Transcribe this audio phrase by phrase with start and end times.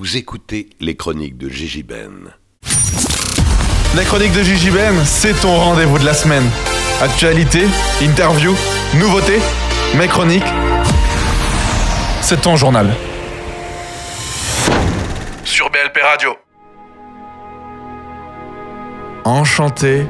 [0.00, 2.32] Vous écoutez les chroniques de Gigi Ben.
[3.94, 6.48] Les chroniques de Gigi Ben, c'est ton rendez-vous de la semaine.
[7.02, 7.66] Actualité,
[8.00, 8.54] interview,
[8.94, 9.40] nouveautés,
[9.98, 10.50] mes chroniques.
[12.22, 12.94] C'est ton journal.
[15.44, 16.34] Sur BLP Radio.
[19.26, 20.06] Enchanté,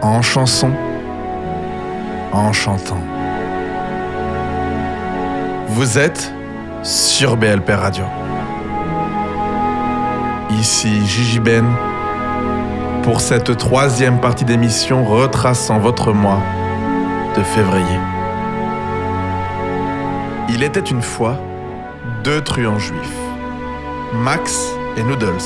[0.00, 0.72] en chanson,
[2.32, 3.04] en chantant.
[5.68, 6.32] Vous êtes
[6.82, 8.04] sur BLP Radio.
[10.62, 11.66] Ici Gigi Ben
[13.02, 16.38] pour cette troisième partie d'émission retraçant votre mois
[17.36, 17.98] de février.
[20.50, 21.36] Il était une fois
[22.22, 23.18] deux truands juifs,
[24.14, 25.42] Max et Noodles,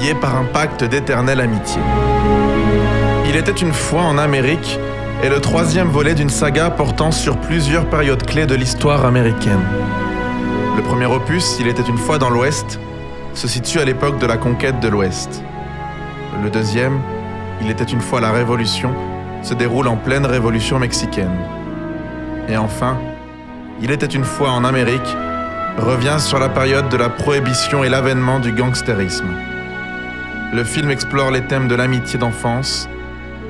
[0.00, 1.82] liés par un pacte d'éternelle amitié.
[3.28, 4.78] Il était une fois en Amérique
[5.24, 9.64] est le troisième volet d'une saga portant sur plusieurs périodes clés de l'histoire américaine.
[10.76, 12.78] Le premier opus, Il était une fois dans l'Ouest,
[13.34, 15.42] se situe à l'époque de la conquête de l'Ouest.
[16.42, 17.00] Le deuxième,
[17.62, 18.92] Il était une fois la Révolution,
[19.42, 21.36] se déroule en pleine Révolution mexicaine.
[22.48, 22.98] Et enfin,
[23.80, 25.16] Il était une fois en Amérique,
[25.78, 29.28] revient sur la période de la prohibition et l'avènement du gangstérisme.
[30.52, 32.88] Le film explore les thèmes de l'amitié d'enfance,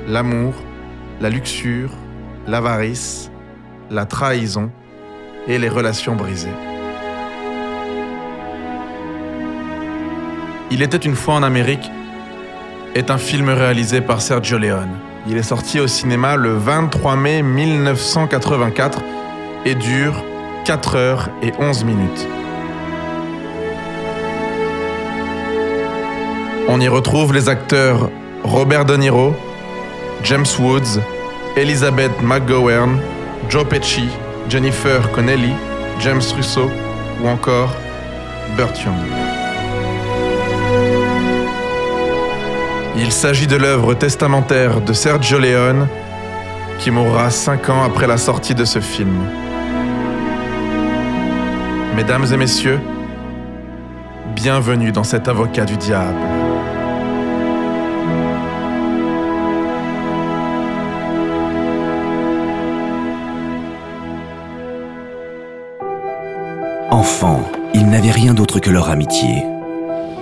[0.09, 0.55] l'amour,
[1.21, 1.91] la luxure,
[2.47, 3.31] l'avarice,
[3.91, 4.71] la trahison
[5.47, 6.74] et les relations brisées.
[10.75, 11.89] Il était une fois en Amérique
[12.97, 14.99] est un film réalisé par Sergio Leone.
[15.29, 19.01] Il est sorti au cinéma le 23 mai 1984
[19.67, 20.25] et dure
[20.65, 22.27] 4 heures et 11 minutes.
[26.67, 28.11] On y retrouve les acteurs
[28.43, 29.33] Robert De Niro,
[30.25, 30.99] James Woods,
[31.57, 32.99] Elizabeth McGowan,
[33.49, 34.09] Joe Pesci,
[34.49, 35.53] Jennifer Connelly,
[36.01, 36.69] James Russo
[37.23, 37.73] ou encore
[38.57, 39.44] Burt Young.
[42.97, 45.89] Il s'agit de l'œuvre testamentaire de Sergio Leone
[46.79, 49.19] qui mourra cinq ans après la sortie de ce film.
[51.97, 52.81] Mesdames et messieurs,
[54.37, 56.19] bienvenue dans cet avocat du diable.
[66.91, 67.43] Enfants,
[67.75, 69.45] ils n'avaient rien d'autre que leur amitié.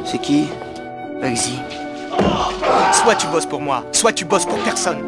[0.06, 0.48] C'est qui
[1.20, 1.58] Bugsy.
[2.92, 4.98] Soit tu bosses pour moi, soit tu bosses pour personne.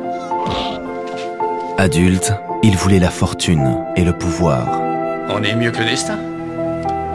[1.79, 4.81] Adultes, ils voulaient la fortune et le pouvoir.
[5.29, 6.19] On est mieux que le destin.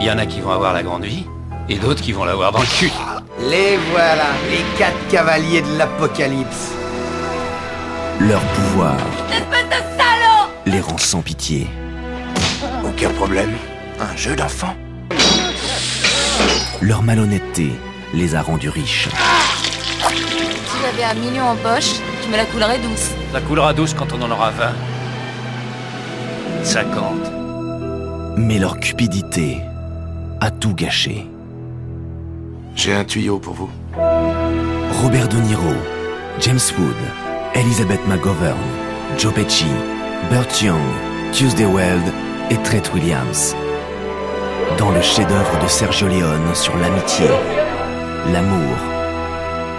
[0.00, 1.26] Il y en a qui vont avoir la grande vie,
[1.68, 2.92] et d'autres qui vont l'avoir dans le cul.
[3.40, 6.72] Les voilà, les quatre cavaliers de l'apocalypse.
[8.20, 8.96] Leur pouvoir
[10.66, 11.66] les rend sans pitié.
[12.84, 13.50] Aucun problème.
[13.98, 14.74] Un jeu d'enfant.
[16.80, 17.72] Leur malhonnêteté
[18.14, 19.08] les a rendus riches.
[20.90, 23.10] J'avais un million en poche, je me la coulerais douce.
[23.32, 24.72] Ça coulera douce quand on en aura 20.
[26.64, 27.32] 50.
[28.36, 29.60] Mais leur cupidité
[30.40, 31.26] a tout gâché.
[32.74, 33.70] J'ai un tuyau pour vous.
[35.02, 35.74] Robert De Niro,
[36.40, 36.96] James Wood,
[37.54, 38.56] Elizabeth McGovern,
[39.18, 39.66] Joe Pesci,
[40.30, 40.80] Burt Young,
[41.32, 42.04] Tuesday Weld
[42.50, 43.54] et Tret Williams.
[44.78, 47.26] Dans le chef-d'œuvre de Sergio Leone sur l'amitié,
[48.32, 48.76] l'amour,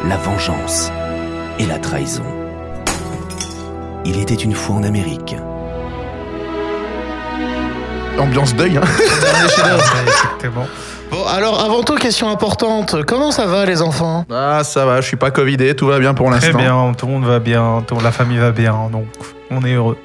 [0.07, 0.91] la vengeance
[1.61, 2.23] et la trahison.
[4.03, 5.35] Il était une fois en Amérique.
[8.17, 8.81] Ambiance deuil, hein
[10.07, 10.65] exactement.
[11.11, 13.03] Bon, alors avant tout, question importante.
[13.05, 14.25] Comment ça va, les enfants?
[14.31, 16.51] Ah, ça va, je suis pas covidé, tout va bien pour l'instant.
[16.51, 19.05] Très bien, tout le monde va bien, tout- la famille va bien, donc
[19.51, 19.97] on est heureux.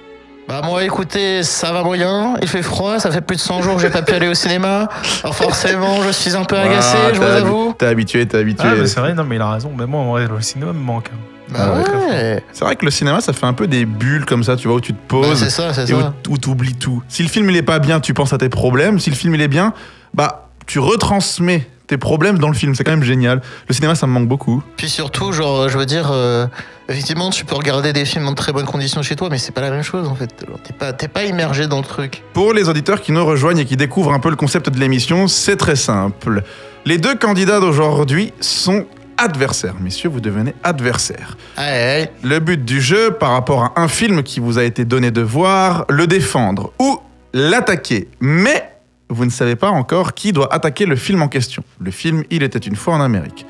[0.49, 2.35] Bah moi, écoutez, ça va moyen.
[2.41, 4.35] Il fait froid, ça fait plus de 100 jours que j'ai pas pu aller au
[4.35, 4.89] cinéma.
[5.25, 7.75] Alors forcément, je suis un peu agacé, Ah, je vous avoue.
[7.77, 8.69] T'es habitué, t'es habitué.
[8.71, 9.73] Ah, mais c'est vrai, non, mais il a raison.
[9.77, 11.11] Mais moi, en vrai, le cinéma me manque.
[11.13, 11.19] hein.
[11.49, 12.43] Bah ouais.
[12.53, 14.77] C'est vrai que le cinéma, ça fait un peu des bulles comme ça, tu vois,
[14.77, 17.03] où tu te Bah, poses c'est ça, c'est et où, où t'oublies tout.
[17.09, 18.99] Si le film il est pas bien, tu penses à tes problèmes.
[18.99, 19.73] Si le film il est bien,
[20.13, 22.75] bah tu retransmets tes problèmes dans le film.
[22.75, 23.41] C'est quand même génial.
[23.69, 24.63] Le cinéma, ça me manque beaucoup.
[24.77, 26.47] Puis surtout, genre, je veux dire, euh,
[26.89, 29.61] effectivement, tu peux regarder des films en très bonnes conditions chez toi, mais c'est pas
[29.61, 30.31] la même chose en fait.
[30.65, 32.23] T'es pas, t'es pas immergé dans le truc.
[32.33, 35.29] Pour les auditeurs qui nous rejoignent et qui découvrent un peu le concept de l'émission,
[35.29, 36.43] c'est très simple.
[36.85, 38.87] Les deux candidats d'aujourd'hui sont
[39.17, 39.75] adversaires.
[39.81, 41.37] Messieurs, vous devenez adversaires.
[41.59, 45.23] Le but du jeu, par rapport à un film qui vous a été donné de
[45.23, 47.01] voir, le défendre ou
[47.33, 48.09] l'attaquer.
[48.21, 48.76] Mais
[49.09, 51.63] vous ne savez pas encore qui doit attaquer le film en question.
[51.79, 53.47] Le film Il était une fois en Amérique.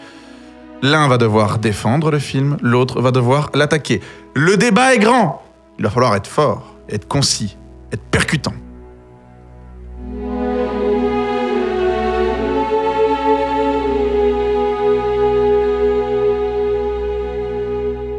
[0.83, 4.03] L'un va devoir défendre le film, l'autre va devoir l'attaquer.
[4.35, 5.43] Le débat est grand.
[5.79, 7.57] Il va falloir être fort, être concis,
[7.93, 8.53] être percutant.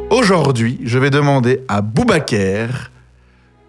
[0.09, 2.89] Aujourd'hui, je vais demander à Boubaker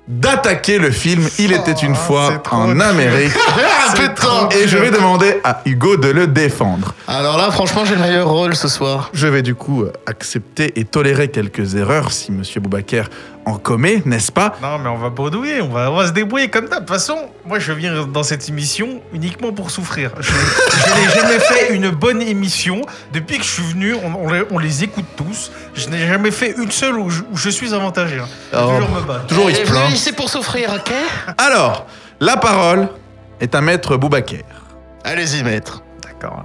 [0.09, 2.81] d'attaquer le film Il était une fois en.
[2.81, 3.33] Amérique.
[4.53, 6.95] Et je vais demander à Hugo de le défendre.
[7.07, 9.11] Alors là, franchement, j'ai le meilleur rôle ce soir.
[9.13, 13.05] Je vais du coup accepter et tolérer quelques erreurs si Monsieur Boubaker
[13.49, 14.55] en commet, n'est-ce pas?
[14.63, 16.77] Non, mais on va bredouiller, on va, on va se débrouiller comme ça.
[16.77, 17.17] De toute façon,
[17.47, 20.11] moi, je viens dans cette émission uniquement pour souffrir.
[20.21, 22.83] Je, je n'ai jamais fait une bonne émission.
[23.13, 25.51] Depuis que je suis venu, on, on les, on les écoute tous.
[25.75, 28.19] Je n'ai jamais fait une seule où je, où je suis avantagé.
[28.19, 28.27] hein.
[28.53, 29.27] Toujours me battre.
[29.27, 29.91] Toujours il se plaint.
[29.93, 30.93] ici pour souffrir, ok?
[31.39, 31.87] Alors,
[32.21, 32.89] la parole
[33.41, 34.45] est à Maître Boubaker.
[35.05, 35.83] Allez-y, maître.
[36.03, 36.45] D'accord.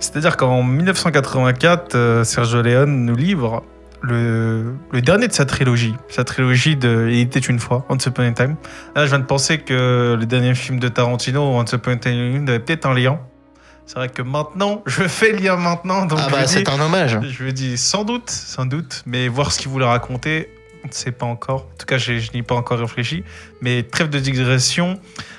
[0.00, 3.62] C'est-à-dire qu'en 1984, euh, Sergio Leone nous livre
[4.02, 5.94] le, le dernier de sa trilogie.
[6.08, 8.56] Sa trilogie de Il était une fois, Once Upon a Time.
[8.94, 12.44] Là, je viens de penser que le dernier film de Tarantino, Once Upon a Time,
[12.48, 13.20] avait peut-être un lien.
[13.86, 16.06] C'est vrai que maintenant, je fais le lien maintenant.
[16.06, 17.18] Donc ah bah, c'est un hommage.
[17.28, 20.48] je me dis sans doute, sans doute, mais voir ce qu'il voulait raconter,
[20.84, 21.66] on ne sait pas encore.
[21.72, 23.24] En tout cas, je n'y ai pas encore réfléchi.
[23.60, 24.98] Mais trêve de digression,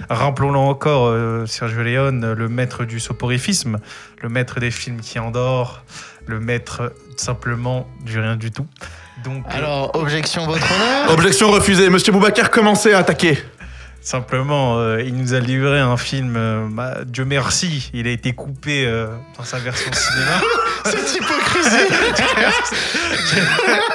[0.10, 3.80] rappelons-le encore, euh, Sergio Leone, le maître du soporifisme,
[4.22, 5.84] le maître des films qui endort,
[6.32, 8.66] le maître simplement du rien du tout.
[9.24, 11.90] Donc, euh, Alors, objection, votre honneur Objection refusée.
[11.90, 13.38] Monsieur Boubaker, commencez à attaquer.
[14.04, 18.34] Simplement, euh, il nous a livré un film, euh, bah, Dieu merci, il a été
[18.34, 19.06] coupé euh,
[19.38, 20.42] dans sa version cinéma.
[20.86, 21.70] Cette hypocrisie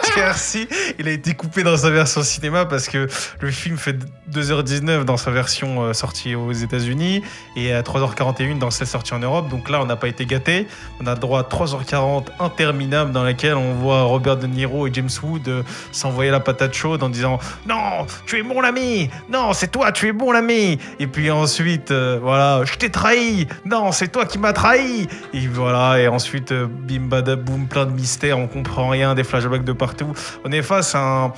[0.05, 0.69] Dieu merci,
[1.01, 3.09] il a été coupé dans sa version cinéma parce que
[3.41, 3.97] le film fait
[4.33, 7.23] 2h19 dans sa version sortie aux États-Unis
[7.57, 9.49] et à 3h41 dans celle sortie en Europe.
[9.49, 10.69] Donc là, on n'a pas été gâté.
[11.01, 15.11] On a droit à 3h40 interminable dans laquelle on voit Robert De Niro et James
[15.25, 19.91] Wood s'envoyer la patate chaude en disant Non, tu es mon ami Non, c'est toi,
[19.97, 24.27] tu es mon ami Et puis ensuite, euh, voilà, je t'ai trahi Non, c'est toi
[24.27, 28.89] qui m'as trahi Et voilà, et ensuite, euh, bim badaboum, plein de mystères, on comprend
[28.89, 30.13] rien, des flashbacks de partout.
[30.45, 31.33] On est face à un.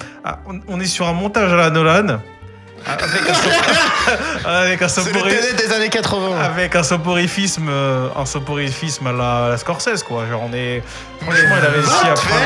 [0.66, 2.18] on est sur un montage à la Nolan.
[2.88, 3.22] Avec
[4.46, 6.40] un, avec un sopori- des années 80.
[6.40, 10.24] avec un soporifisme, euh, un soporifisme à la, à la Scorsese quoi.
[10.28, 10.82] Genre on est,
[11.20, 12.40] franchement, il a réussi à prendre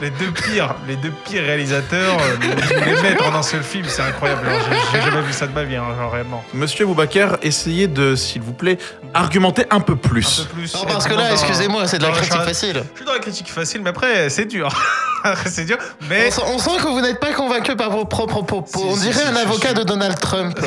[0.00, 3.84] les, les deux pires, les deux pires réalisateurs, euh, les mettre en un seul film,
[3.88, 4.42] c'est incroyable.
[4.48, 6.44] Genre, J'ai jamais vu ça de ma vie, hein, genre réellement.
[6.54, 8.78] Monsieur Boubaker, essayez de, s'il vous plaît,
[9.14, 10.40] argumenter un peu Un plus.
[10.40, 10.74] peu plus.
[10.74, 12.82] Non, parce que là, un- excusez-moi, c'est de la un critique facile.
[12.92, 14.68] Je suis dans la critique facile, mais après c'est dur.
[15.46, 15.76] C'est dur,
[16.08, 18.78] mais On sent, on sent que vous n'êtes pas convaincu par vos propres propos.
[18.78, 19.72] Si, on dirait si, un si, avocat.
[19.76, 20.58] De Donald Trump.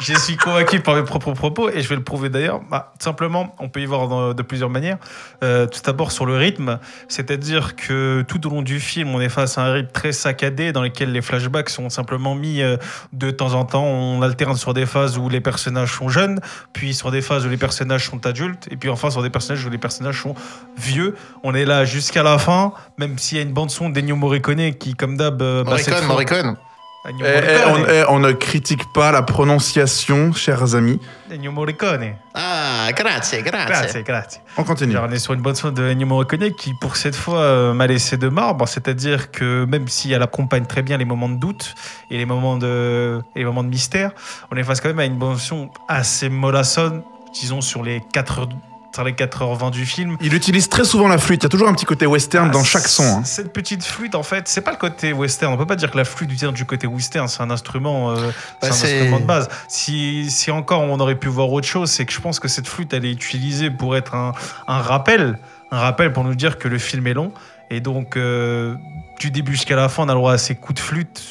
[0.00, 2.60] je suis convaincu par mes propres propos et je vais le prouver d'ailleurs.
[2.70, 4.96] Bah, simplement, on peut y voir dans- de plusieurs manières.
[5.44, 6.78] Euh, tout d'abord sur le rythme,
[7.08, 10.72] c'est-à-dire que tout au long du film, on est face à un rythme très saccadé
[10.72, 12.76] dans lequel les flashbacks sont simplement mis euh,
[13.12, 13.84] de temps en temps.
[13.84, 16.40] On alterne sur des phases où les personnages sont jeunes,
[16.72, 19.64] puis sur des phases où les personnages sont adultes, et puis enfin sur des personnages
[19.66, 20.34] où les personnages sont
[20.78, 21.14] vieux.
[21.42, 24.72] On est là jusqu'à la fin, même s'il y a une bande son d'Ennio Morricone
[24.74, 26.56] qui, comme d'hab, euh, bah, Morricone, Morricone.
[27.04, 31.00] Ennio Eh, eh, on, eh, on ne critique pas la prononciation, chers amis.
[31.30, 32.18] Ennio Morricone.
[32.34, 33.66] Ah, grazie, grazie.
[33.66, 34.40] Grazie, grazie.
[34.58, 34.98] On continue.
[34.98, 37.86] On est sur une bonne sonde de Ennio Morricone qui, pour cette fois, euh, m'a
[37.86, 38.68] laissé de marbre.
[38.68, 41.74] C'est-à-dire que même si elle accompagne très bien les moments de doute
[42.10, 44.12] et les moments de, et les moments de mystère,
[44.52, 47.02] on est face quand même à une son assez mollassonne,
[47.32, 48.48] disons, sur les 4 heures,
[48.92, 50.16] sur les 4h20 du film.
[50.20, 51.42] Il utilise très souvent la flûte.
[51.42, 53.02] Il y a toujours un petit côté western dans Ah, chaque son.
[53.04, 53.22] hein.
[53.24, 55.52] Cette petite flûte, en fait, c'est pas le côté western.
[55.52, 57.28] On peut pas dire que la flûte vient du côté western.
[57.28, 58.30] C'est un instrument, euh,
[58.60, 59.48] c'est Bah, un instrument de base.
[59.68, 62.66] Si, si encore on aurait pu voir autre chose, c'est que je pense que cette
[62.66, 64.32] flûte, elle est utilisée pour être un,
[64.66, 65.38] un rappel,
[65.70, 67.32] un rappel pour nous dire que le film est long.
[67.70, 68.74] Et donc, euh,
[69.20, 71.22] du début jusqu'à la fin, on a le droit à ces coups de flûte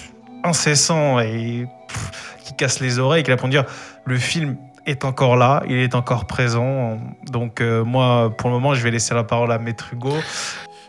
[0.44, 2.12] incessants et pff,
[2.46, 3.66] qui cassent les oreilles, qui là pour nous dire
[4.06, 4.56] le film
[4.90, 7.00] est encore là, il est encore présent.
[7.32, 10.14] Donc euh, moi, pour le moment, je vais laisser la parole à Maître Hugo.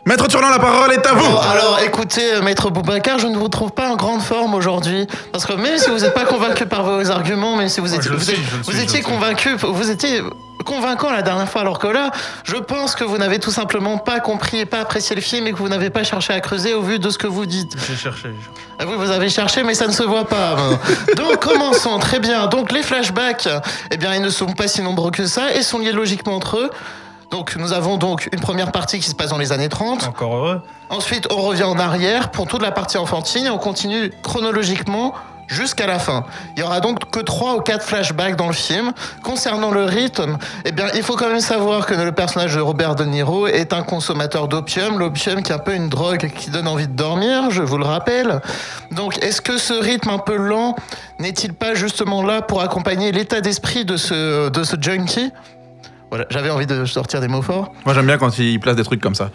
[0.03, 1.37] Maître Turlan, la parole est à vous.
[1.37, 5.05] Alors écoutez, euh, Maître Boubacar, je ne vous trouve pas en grande forme aujourd'hui.
[5.31, 8.09] Parce que même si vous n'êtes pas convaincu par vos arguments, même si vous étiez,
[8.09, 10.23] vous, suis, êtes- je le vous suis, je étiez convaincu, vous étiez
[10.65, 12.09] convaincant la dernière fois, alors que là,
[12.43, 15.51] je pense que vous n'avez tout simplement pas compris et pas apprécié le film et
[15.51, 17.73] que vous n'avez pas cherché à creuser au vu de ce que vous dites.
[17.87, 18.29] J'ai cherché.
[18.79, 20.55] Ah oui, vous avez cherché, mais ça ne se voit pas.
[20.57, 20.79] hein.
[21.15, 21.99] Donc, commençons.
[21.99, 22.47] Très bien.
[22.47, 23.47] Donc, les flashbacks,
[23.91, 26.57] eh bien, ils ne sont pas si nombreux que ça et sont liés logiquement entre
[26.57, 26.69] eux.
[27.31, 30.05] Donc, nous avons donc une première partie qui se passe dans les années 30.
[30.05, 30.61] Encore heureux.
[30.89, 35.13] Ensuite, on revient en arrière pour toute la partie enfantine et on continue chronologiquement
[35.47, 36.25] jusqu'à la fin.
[36.55, 38.91] Il y aura donc que trois ou quatre flashbacks dans le film.
[39.23, 42.95] Concernant le rythme, eh bien, il faut quand même savoir que le personnage de Robert
[42.95, 44.99] De Niro est un consommateur d'opium.
[44.99, 47.85] L'opium qui est un peu une drogue qui donne envie de dormir, je vous le
[47.85, 48.41] rappelle.
[48.91, 50.75] Donc, est-ce que ce rythme un peu lent
[51.19, 55.31] n'est-il pas justement là pour accompagner l'état d'esprit de ce, de ce junkie?
[56.11, 57.73] Voilà, j'avais envie de sortir des mots forts.
[57.85, 59.31] Moi, j'aime bien quand il place des trucs comme ça.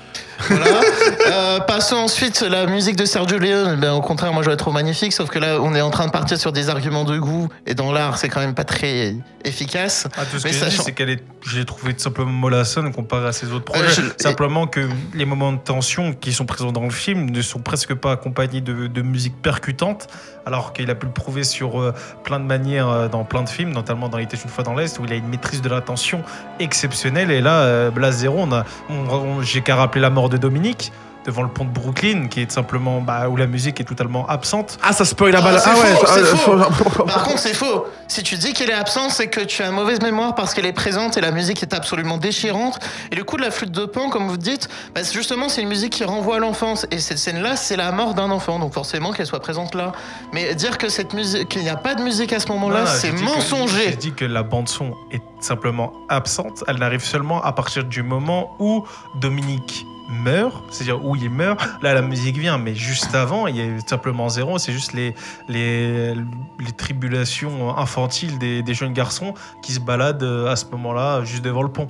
[0.49, 0.67] Voilà.
[1.29, 3.81] Euh, passons ensuite la musique de Sergio Leone.
[3.81, 6.07] Ben, au contraire, moi je la trouve magnifique, sauf que là, on est en train
[6.07, 9.17] de partir sur des arguments de goût et dans l'art, c'est quand même pas très
[9.45, 10.07] efficace.
[10.17, 12.93] Ah, tout ce Mais que sachant- c'est qu'elle est, je l'ai trouvé tout simplement mollassonne
[12.93, 13.85] comparé à ses autres projets.
[13.87, 17.43] Euh, je- Simplement que les moments de tension qui sont présents dans le film ne
[17.43, 20.07] sont presque pas accompagnés de, de musique percutante,
[20.47, 23.49] alors qu'il a pu le prouver sur euh, plein de manières euh, dans plein de
[23.49, 25.69] films, notamment dans Il était une fois dans l'Est, où il a une maîtrise de
[25.69, 26.23] la tension
[26.61, 27.31] exceptionnelle.
[27.33, 30.37] Et là, euh, Blas Zéro, on a, on- on- j'ai qu'à rappeler la mort de
[30.37, 30.93] Dominique
[31.27, 34.79] devant le pont de Brooklyn, qui est simplement bah, où la musique est totalement absente.
[34.83, 35.61] Ah, ça spoil la Ah, balle.
[35.61, 35.95] c'est Ah, ouais.
[35.97, 37.05] faux, c'est euh, faux.
[37.05, 37.85] Par contre, c'est faux.
[38.09, 40.73] Si tu dis qu'elle est absente, c'est que tu as mauvaise mémoire parce qu'elle est
[40.73, 42.79] présente et la musique est absolument déchirante.
[43.11, 45.63] Et le coup de la flûte de pan, comme vous dites, bah, c'est justement, c'est
[45.63, 46.87] une musique qui renvoie à l'enfance.
[46.93, 48.59] Et cette scène-là, c'est la mort d'un enfant.
[48.61, 49.93] Donc forcément qu'elle soit présente là.
[50.33, 53.11] Mais dire que cette musique, qu'il n'y a pas de musique à ce moment-là, c'est
[53.13, 53.91] mensonger.
[53.91, 56.63] J'ai dit que la bande son est simplement absente.
[56.69, 58.85] Elle n'arrive seulement à partir du moment où
[59.21, 61.61] Dominique meurt, c'est-à-dire où il meurt.
[61.83, 64.59] Là, la musique vient, mais juste avant, il y a simplement zéro.
[64.59, 65.15] C'est juste les,
[65.49, 71.25] les, les tribulations infantiles des, des jeunes garçons qui se baladent euh, à ce moment-là,
[71.25, 71.89] juste devant le pont.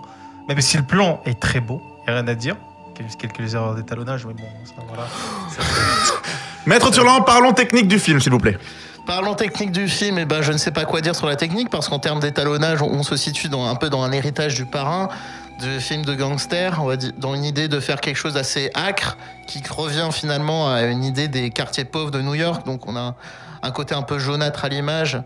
[0.48, 2.56] Même si le plan est très beau, il n'y a rien à dire.
[2.94, 5.06] Quelques, quelques erreurs d'étalonnage, mais bon, ça, voilà.
[6.66, 8.58] Maître Turlan, parlons technique du film, s'il vous plaît.
[9.06, 11.70] Parlons technique du film, et ben je ne sais pas quoi dire sur la technique
[11.70, 14.66] parce qu'en termes d'étalonnage, on, on se situe dans, un peu dans un héritage du
[14.66, 15.08] parrain,
[15.62, 18.70] de film de gangster, on va dire, dans une idée de faire quelque chose d'assez
[18.74, 22.66] acre, qui revient finalement à une idée des quartiers pauvres de New York.
[22.66, 23.14] Donc on a
[23.62, 25.18] un côté un peu jaunâtre à l'image,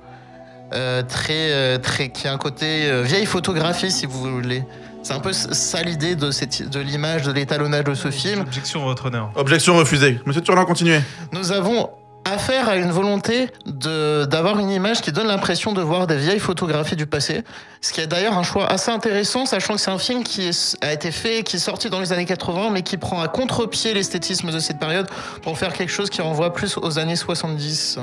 [0.73, 4.63] euh, très, euh, très, qui a un côté euh, vieille photographie si vous voulez.
[5.03, 8.43] C'est un peu ça l'idée de, cette- de l'image, de l'étalonnage de ce film.
[8.43, 9.31] Objection, votre honneur.
[9.35, 10.21] Objection refusée.
[10.27, 11.01] Monsieur Turlan, continuez.
[11.33, 11.91] Nous avons
[12.25, 16.97] affaire à une volonté d'avoir une image qui donne l'impression de voir des vieilles photographies
[16.97, 17.43] du passé.
[17.81, 20.50] Ce qui est d'ailleurs un choix assez intéressant, sachant que c'est un film qui
[20.81, 23.95] a été fait, qui est sorti dans les années 80, mais qui prend à contre-pied
[23.95, 25.09] l'esthétisme de cette période
[25.43, 27.99] pour faire quelque chose qui renvoie plus aux années 70.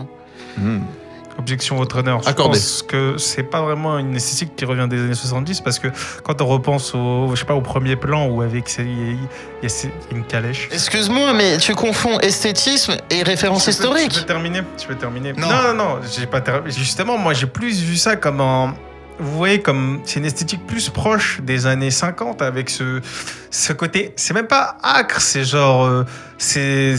[1.40, 2.22] Objection, votre honneur.
[2.24, 2.58] Je Accordé.
[2.58, 5.88] pense que c'est pas vraiment une esthétique qui revient des années 70 parce que
[6.24, 9.18] quand on repense au, je sais pas, au premier plan où avec il
[9.64, 10.68] y, a- une calèche.
[10.72, 14.12] Excuse-moi, mais tu confonds esthétisme et référence Tu peux- historique.
[14.12, 15.48] Tu peux terminer Tu peux terminer Non.
[15.48, 18.74] non, non, non, j'ai pas ter- Justement, moi, j'ai plus vu ça comme un.
[19.20, 23.02] Vous voyez, comme c'est une esthétique plus proche des années 50 avec ce,
[23.50, 24.14] ce côté.
[24.16, 25.86] C'est même pas acre, c'est genre.
[25.86, 26.04] euh,
[26.38, 26.96] c'est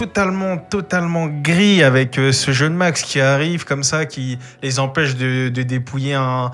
[0.00, 5.14] totalement, totalement gris avec euh, ce jeune Max qui arrive comme ça, qui les empêche
[5.14, 6.50] de, dépouiller un,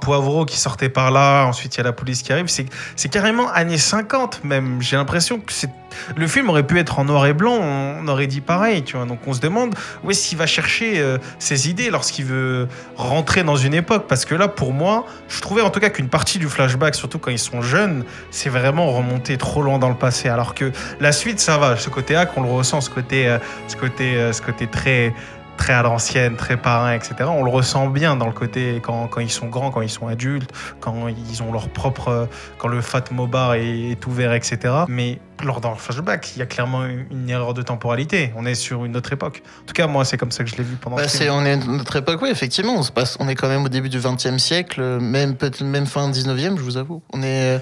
[0.00, 1.44] poivreau qui sortait par là.
[1.44, 2.48] Ensuite, il y a la police qui arrive.
[2.48, 2.64] C'est
[2.96, 4.80] c'est carrément années 50 même.
[4.80, 5.68] J'ai l'impression que c'est
[6.16, 9.06] le film aurait pu être en noir et blanc, on aurait dit pareil, tu vois.
[9.06, 13.42] Donc on se demande où est-ce qu'il va chercher euh, ses idées lorsqu'il veut rentrer
[13.42, 14.06] dans une époque?
[14.08, 17.18] Parce que là, pour moi, je trouvais en tout cas qu'une partie du flashback, surtout
[17.18, 20.28] quand ils sont jeunes, c'est vraiment remonter trop loin dans le passé.
[20.28, 21.76] Alors que la suite, ça va.
[21.76, 25.14] Ce côté hack, on le ressent, ce côté, euh, ce côté, euh, ce côté très
[25.56, 27.14] très à l'ancienne, très parrain, etc.
[27.28, 30.06] On le ressent bien dans le côté quand, quand ils sont grands, quand ils sont
[30.06, 34.58] adultes, quand ils ont leur propre, quand le Fat Mobar est, est ouvert, etc.
[34.88, 38.32] Mais lors le flashback, il y a clairement une, une erreur de temporalité.
[38.36, 39.42] On est sur une autre époque.
[39.62, 41.32] En tout cas, moi, c'est comme ça que je l'ai vu pendant Bah, film.
[41.32, 42.74] on est notre époque, oui, effectivement.
[42.76, 45.86] On, se passe, on est quand même au début du XXe siècle, même peut-être même
[45.86, 47.02] fin 19e, je vous avoue.
[47.12, 47.60] On est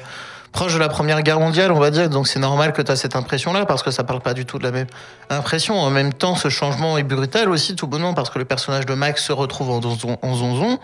[0.53, 2.97] proche de la Première Guerre mondiale, on va dire, donc c'est normal que tu as
[2.97, 4.87] cette impression-là, parce que ça parle pas du tout de la même
[5.31, 5.81] impression.
[5.81, 8.95] En même temps, ce changement est brutal aussi, tout bonnement, parce que le personnage de
[8.95, 10.79] Max se retrouve en, zonzon- en zonzon.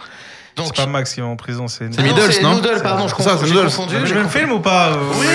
[0.60, 1.94] C'est pas Max qui est en prison, c'est.
[1.94, 3.66] C'est Middles, c'est non Noodle, pardon, je confonds- c'est j'ai Noodles.
[3.66, 3.94] confondu.
[3.96, 4.28] Le confondu.
[4.30, 5.26] film ou pas euh, Oui,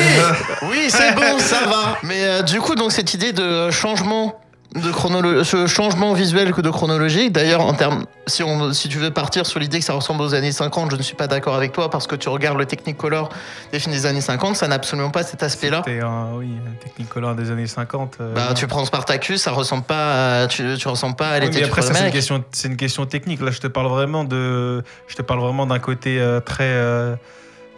[0.70, 1.98] oui, c'est bon, ça va.
[2.04, 4.38] Mais euh, du coup, donc cette idée de changement
[4.76, 7.32] de chronolo- ce changement visuel que de chronologique.
[7.32, 10.34] D'ailleurs, en termes, si on, si tu veux partir sur l'idée que ça ressemble aux
[10.34, 13.30] années 50, je ne suis pas d'accord avec toi parce que tu regardes le Technicolor
[13.72, 15.84] des films des années 50, ça n'a absolument pas cet aspect-là.
[15.86, 18.18] C'était un, oui, un Technicolor des années 50.
[18.22, 21.64] euh, Bah, tu prends Spartacus, ça ressemble pas, à, tu, tu ressembles pas à l'été
[21.64, 23.42] après, ça, c'est une question, c'est une question technique.
[23.42, 27.16] Là, je te parle vraiment de, je te parle vraiment d'un côté euh, très, euh,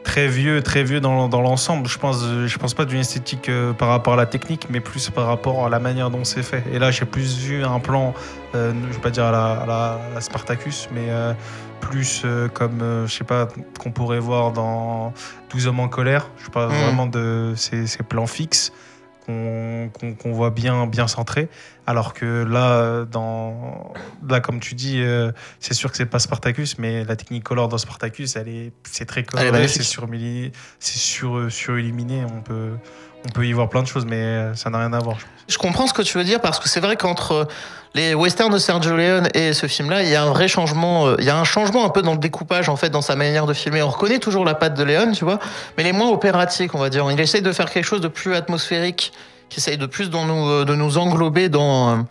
[0.05, 1.87] très vieux, très vieux dans, dans l'ensemble.
[1.89, 5.09] Je pense, je pense pas d'une esthétique euh, par rapport à la technique, mais plus
[5.09, 6.63] par rapport à la manière dont c'est fait.
[6.71, 8.13] Et là, j'ai plus vu un plan,
[8.55, 11.33] euh, je vais pas dire à la, à la- à la Spartacus, mais euh,
[11.81, 13.47] plus euh, comme, je sais pas,
[13.79, 15.11] qu'on pourrait voir dans
[15.49, 16.29] 12 hommes en colère.
[16.37, 16.75] Je parle Mm.
[16.83, 18.71] vraiment de ces, ces plans fixes
[19.25, 21.49] qu'on voit bien, bien centrés.
[21.87, 23.93] Alors que là, dans,
[24.27, 27.67] là comme tu dis, euh, c'est sûr que c'est pas Spartacus, mais la technique color
[27.67, 32.23] dans Spartacus, elle est, c'est très coloré, c'est sur, surilluminé.
[32.25, 32.71] On peut,
[33.27, 35.17] On peut y voir plein de choses, mais euh, ça n'a rien à voir.
[35.47, 37.47] je comprends ce que tu veux dire parce que c'est vrai qu'entre
[37.95, 41.07] les westerns de Sergio Leone et ce film-là, il y a un vrai changement.
[41.07, 43.15] euh, Il y a un changement un peu dans le découpage, en fait, dans sa
[43.15, 43.81] manière de filmer.
[43.81, 45.39] On reconnaît toujours la patte de Leone, tu vois,
[45.77, 47.09] mais il est moins opératique, on va dire.
[47.09, 49.13] Il essaye de faire quelque chose de plus atmosphérique,
[49.49, 52.01] qui essaye de plus nous, euh, de nous englober dans, euh,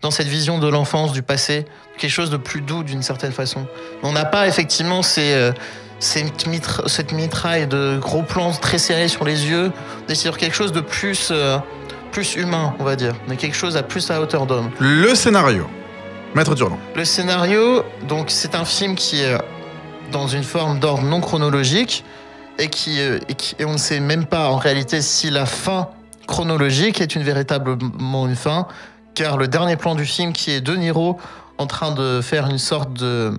[0.00, 1.66] dans cette vision de l'enfance, du passé,
[1.98, 3.66] quelque chose de plus doux d'une certaine façon.
[4.02, 5.52] On n'a pas effectivement ces.
[6.04, 9.72] Cette, mitraille de gros plans très serrés sur les yeux,
[10.08, 11.58] est sur quelque chose de plus, euh,
[12.12, 14.70] plus humain, on va dire, mais quelque chose à plus à hauteur d'homme.
[14.80, 15.66] Le scénario.
[16.34, 16.78] Maître Durand.
[16.96, 19.36] Le scénario, donc c'est un film qui est
[20.12, 22.04] dans une forme d'ordre non chronologique
[22.58, 25.46] et qui, euh, et qui- et on ne sait même pas en réalité si la
[25.46, 25.88] fin
[26.26, 28.66] chronologique est une véritablement une fin,
[29.14, 31.18] car le dernier plan du film qui est De Niro
[31.58, 33.32] en train de faire une sorte de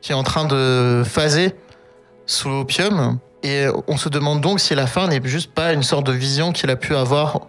[0.00, 1.54] qui est en train de phaser
[2.28, 6.06] sous l'opium et on se demande donc si la fin n'est juste pas une sorte
[6.06, 7.40] de vision qu'il a pu avoir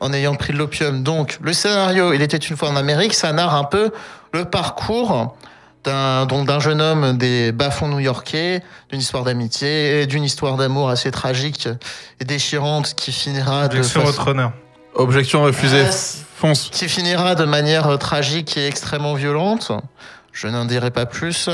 [0.00, 1.02] en ayant pris de l'opium.
[1.04, 3.90] Donc, le scénario, il était une fois en Amérique, ça narre un peu
[4.32, 5.36] le parcours
[5.84, 10.88] d'un donc d'un jeune homme des bas-fonds new-yorkais, d'une histoire d'amitié et d'une histoire d'amour
[10.88, 11.68] assez tragique
[12.20, 14.52] et déchirante qui finira de Objection façon- votre honneur.
[14.94, 15.84] Objection refusée.
[15.86, 15.92] Ah,
[16.36, 16.70] Fonce.
[16.72, 19.72] qui finira de manière euh, tragique et extrêmement violente.
[20.32, 21.48] Je n'en dirai pas plus.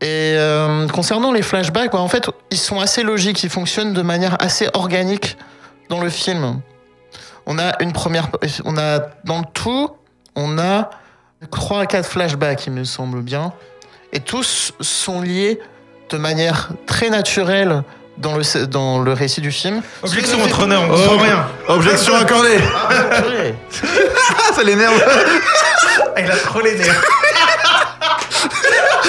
[0.00, 4.02] Et euh, concernant les flashbacks, bah, en fait, ils sont assez logiques, ils fonctionnent de
[4.02, 5.36] manière assez organique
[5.88, 6.60] dans le film.
[7.46, 8.28] On a une première,
[8.64, 9.90] on a dans le tout,
[10.36, 10.90] on a
[11.50, 13.52] trois à quatre flashbacks, il me semble bien,
[14.12, 15.58] et tous sont liés
[16.10, 17.82] de manière très naturelle
[18.18, 19.82] dans le dans le récit du film.
[20.02, 21.46] Objection votre honneur, on ne rien.
[21.68, 22.58] Objection accordée.
[22.74, 22.88] Ah.
[22.90, 25.02] Ah, ça l'énerve.
[26.16, 27.02] Ah, il a trop les nerfs.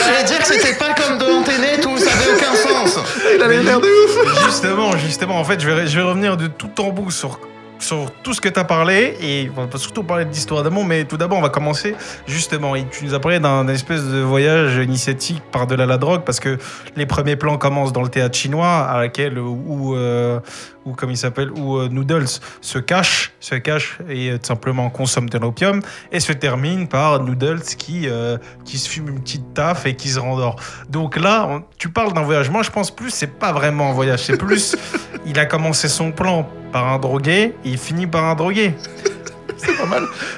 [0.10, 3.00] J'allais dire que c'était pas comme de Anténet où ça avait aucun sens.
[3.36, 4.46] Il a l'énerve de ouf.
[4.46, 7.40] Justement, justement, en fait, je vais, je vais revenir de tout en bout sur,
[7.80, 11.06] sur tout ce que tu as parlé et on va surtout parler d'histoire d'amour, mais
[11.06, 11.96] tout d'abord, on va commencer
[12.28, 12.76] justement.
[12.76, 16.58] Et tu nous as parlé d'un espèce de voyage initiatique par-delà la drogue parce que
[16.96, 20.40] les premiers plans commencent dans le théâtre chinois à laquelle où, euh,
[20.86, 22.28] où comme il s'appelle, où euh, Noodles
[22.62, 27.24] se cache, se cache et euh, tout simplement consomme de l'opium et se termine par
[27.24, 30.58] Noodles qui, euh, qui se fume une petite taf et qui se rendort.
[30.90, 32.50] Donc là, on- tu parles d'un voyage.
[32.50, 34.24] Moi, je pense plus, c'est pas vraiment un voyage.
[34.24, 34.76] C'est plus,
[35.26, 38.74] il a commencé son plan par un drogué il finit par un drogué.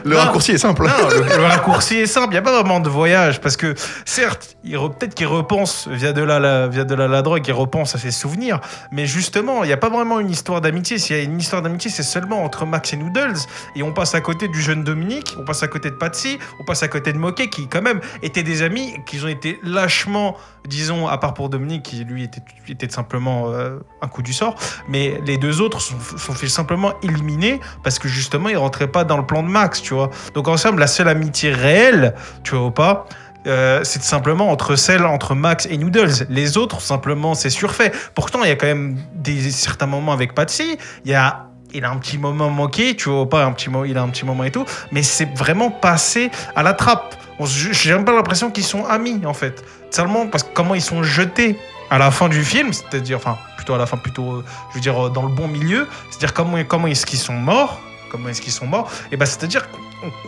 [0.04, 0.18] Le Non.
[0.20, 0.84] raccourci est simple.
[0.84, 2.28] Non, le, le raccourci est simple.
[2.30, 6.22] Il n'y a pas vraiment de voyage parce que, certes, peut-être qu'il repense via de
[6.22, 8.60] la, la- via de la, la drogue, il repense à ses souvenirs.
[8.92, 10.98] Mais justement, il n'y a pas vraiment une histoire d'amitié.
[10.98, 13.38] S'il y a une histoire d'amitié, c'est seulement entre Max et Noodles.
[13.76, 16.66] Et on passe à côté du jeune Dominique, on passe à côté de Patsy, on
[16.66, 20.36] passe à côté de Moquet, qui quand même étaient des amis, qui ont été lâchement,
[20.68, 24.56] disons, à part pour Dominique, qui lui était, était simplement euh, un coup du sort.
[24.88, 29.04] Mais les deux autres sont, sont fait simplement éliminés parce que justement, ils rentraient pas
[29.04, 30.10] dans le plan de Max, tu vois.
[30.34, 33.06] Donc ensemble, la seule amitié réelle, tu vois ou pas,
[33.48, 36.26] euh, c'est simplement entre celle entre Max et Noodles.
[36.30, 37.92] Les autres, simplement, c'est surfait.
[38.14, 40.78] Pourtant, il y a quand même des certains moments avec Patsy.
[41.06, 43.86] Il y a il a un petit moment manqué, tu vois pas un petit moment,
[43.86, 47.16] il a un petit moment et tout, mais c'est vraiment passé à la trappe.
[47.40, 49.64] J'ai même pas l'impression qu'ils sont amis en fait.
[49.90, 51.58] Seulement parce que comment ils sont jetés
[51.90, 54.82] à la fin du film, c'est-à-dire, enfin plutôt à la fin, plutôt, euh, je veux
[54.82, 58.42] dire euh, dans le bon milieu, c'est-à-dire comment comment est-ce qu'ils sont morts, comment est-ce
[58.42, 59.80] qu'ils sont morts, et ben c'est-à-dire qu'on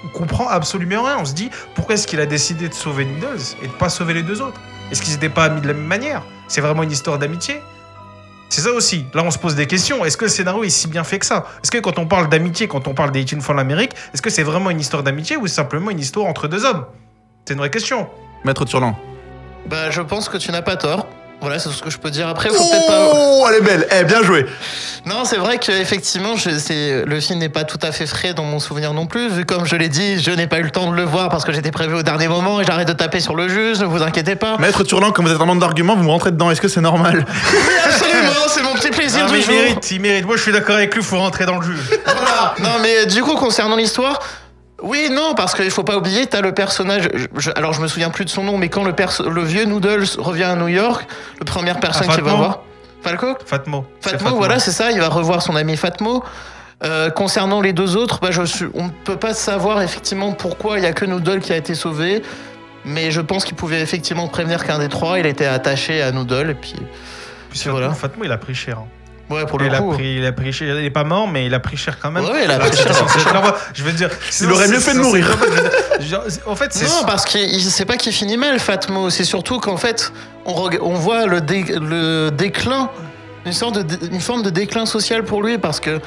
[0.05, 1.17] on comprend absolument rien.
[1.19, 4.13] On se dit pourquoi est-ce qu'il a décidé de sauver Noodles et de pas sauver
[4.13, 4.59] les deux autres?
[4.91, 6.23] Est-ce qu'ils n'étaient pas amis de la même manière?
[6.47, 7.61] C'est vraiment une histoire d'amitié?
[8.49, 9.07] C'est ça aussi.
[9.15, 10.05] Là, on se pose des questions.
[10.05, 11.45] Est-ce que le scénario est si bien fait que ça?
[11.63, 14.29] Est-ce que quand on parle d'amitié, quand on parle des Une fois l'Amérique, est-ce que
[14.29, 16.85] c'est vraiment une histoire d'amitié ou simplement une histoire entre deux hommes?
[17.45, 18.07] C'est une vraie question.
[18.45, 18.95] Maître Turlan.
[19.65, 21.07] Bah, je pense que tu n'as pas tort.
[21.43, 22.29] Voilà, c'est tout ce que je peux dire.
[22.29, 23.11] Après, faut peut-être pas.
[23.13, 23.85] Oh, elle est belle.
[23.91, 24.45] Eh, bien joué.
[25.05, 28.93] Non, c'est vrai qu'effectivement, le film n'est pas tout à fait frais dans mon souvenir
[28.93, 29.27] non plus.
[29.27, 31.43] Vu comme je l'ai dit, je n'ai pas eu le temps de le voir parce
[31.43, 34.01] que j'étais prévu au dernier moment et j'arrête de taper sur le juge, ne vous
[34.01, 34.57] inquiétez pas.
[34.57, 36.49] Maître Turlan, comme vous êtes un membre d'argument, vous me rentrez dedans.
[36.49, 37.25] Est-ce que c'est normal?
[37.27, 40.25] Oui, absolument, c'est mon petit plaisir Ah, du mais il mérite, il mérite.
[40.25, 41.65] Moi, je suis d'accord avec lui, il faut rentrer dans le.
[42.05, 42.55] Voilà.
[42.59, 44.19] Non, mais du coup, concernant l'histoire,
[44.83, 47.09] oui, non, parce qu'il faut pas oublier, t'as le personnage.
[47.13, 49.41] je- je- alors, je me souviens plus de son nom, mais quand le, perso- le
[49.43, 51.07] vieux Noodles revient à New York,
[51.39, 52.59] la première personne Ah, qu'il va Fatmo voir.
[53.01, 53.85] Falco Fatmo.
[54.01, 56.23] C'est Fatmo, voilà, c'est ça, il va revoir son ami Fatmo.
[56.83, 60.77] Euh, concernant les deux autres, bah, je suis, on ne peut pas savoir effectivement pourquoi
[60.77, 62.21] il n'y a que Noodle qui a été sauvé.
[62.85, 66.49] Mais je pense qu'il pouvait effectivement prévenir qu'un des trois, il était attaché à Noodle.
[66.49, 66.75] Et puis,
[67.49, 67.93] Puis Fatmo, voilà.
[67.93, 68.79] Fatmo, il a pris cher.
[68.79, 68.87] hein.
[69.29, 69.91] Ouais, pour le il, a coup.
[69.93, 70.79] pris, il a pris cher.
[70.79, 72.23] Il est pas mort, mais il a pris cher quand même.
[72.25, 74.09] Ouais, il a Ah, pris cher, a Je veux dire,
[74.41, 75.27] Il aurait mieux fait de mourir.
[76.45, 76.85] En fait, c'est.
[76.85, 79.09] Non, parce que c'est pas qu'il finit mal, Fatmo.
[79.09, 80.11] C'est surtout qu'en fait,
[80.45, 82.89] on, reg- on voit le, dé- le déclin
[83.45, 85.99] une sorte de, une forme de déclin social pour lui parce que,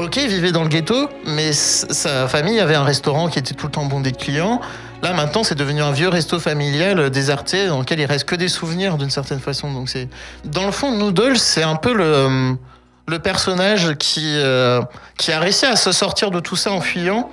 [0.00, 3.66] ok, il vivait dans le ghetto, mais sa famille avait un restaurant qui était tout
[3.66, 4.60] le temps bondé de clients.
[5.02, 8.34] Là, maintenant, c'est devenu un vieux resto familial euh, déserté dans lequel il reste que
[8.34, 9.72] des souvenirs d'une certaine façon.
[9.72, 10.08] Donc, c'est
[10.44, 14.80] dans le fond, Noodles, c'est un peu le personnage qui euh,
[15.18, 17.30] qui a réussi à se sortir de tout ça en fuyant.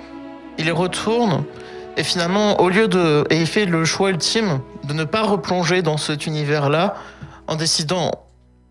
[0.57, 1.43] Il retourne
[1.97, 5.81] et finalement, au lieu de et il fait le choix ultime de ne pas replonger
[5.81, 6.95] dans cet univers-là
[7.47, 8.11] en décidant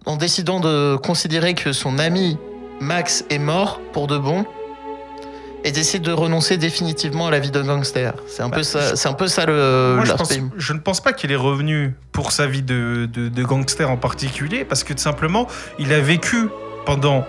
[0.05, 2.39] en décidant de considérer que son ami
[2.81, 4.45] Max est mort pour de bon
[5.65, 8.15] et décide de renoncer définitivement à la vie de gangster.
[8.29, 10.43] C'est un peu ça, c'est un peu ça le Moi, je, pense- l'aspect.
[10.57, 13.97] je ne pense pas qu'il est revenu pour sa vie de, de- de gangster en
[13.97, 16.49] particulier, parce que tout simplement, il a vécu
[16.85, 17.25] pendant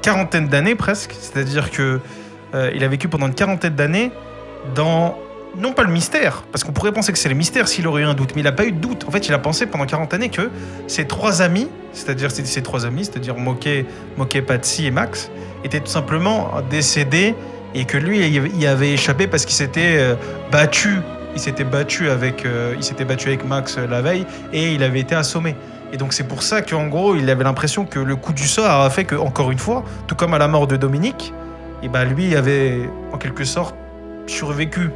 [0.00, 2.00] quarantaine d'années presque, c'est-à-dire que
[2.54, 4.10] euh, il a vécu pendant une quarantaine d'années
[4.74, 5.18] dans
[5.56, 8.06] non pas le mystère, parce qu'on pourrait penser que c'est le mystère s'il aurait eu
[8.06, 9.04] un doute, mais il n'a pas eu de doute.
[9.06, 10.50] En fait, il a pensé pendant 40 années que
[10.86, 13.86] ses trois amis, c'est-à-dire ses, trois amis, c'est-à-dire Moquet,
[14.16, 15.30] Moquet, Patsy et Max,
[15.64, 17.34] étaient tout simplement décédés
[17.74, 20.14] et que lui, il avait échappé parce qu'il s'était euh,
[20.50, 20.98] battu.
[21.34, 24.82] Il s'était battu avec, euh, il s'était battu avec Max euh, la veille et il
[24.82, 25.56] avait été assommé.
[25.92, 28.82] Et donc c'est pour ça qu'en gros, il avait l'impression que le coup du sort
[28.82, 31.32] a fait que, encore une fois, tout comme à la mort de Dominique,
[31.82, 33.74] et ben lui avait en quelque sorte
[34.26, 34.90] survécu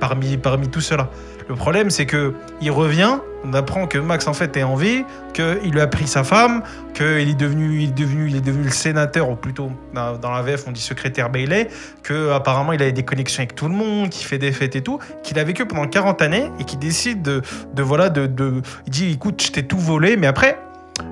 [0.00, 1.10] parmi, parmi tout cela.
[1.48, 5.04] Le problème, c'est que il revient, on apprend que Max en fait est en vie,
[5.32, 6.62] qu'il lui a pris sa femme,
[6.94, 10.42] qu'il est devenu, il est devenu, il est devenu le sénateur, ou plutôt dans la
[10.42, 11.68] VF on dit secrétaire Bailey,
[12.02, 14.82] que apparemment il avait des connexions avec tout le monde, qu'il fait des fêtes et
[14.82, 17.42] tout, qu'il a vécu pendant 40 années et qui décide de,
[17.74, 20.58] de voilà, de, de, il dit écoute, je t'ai tout volé, mais après.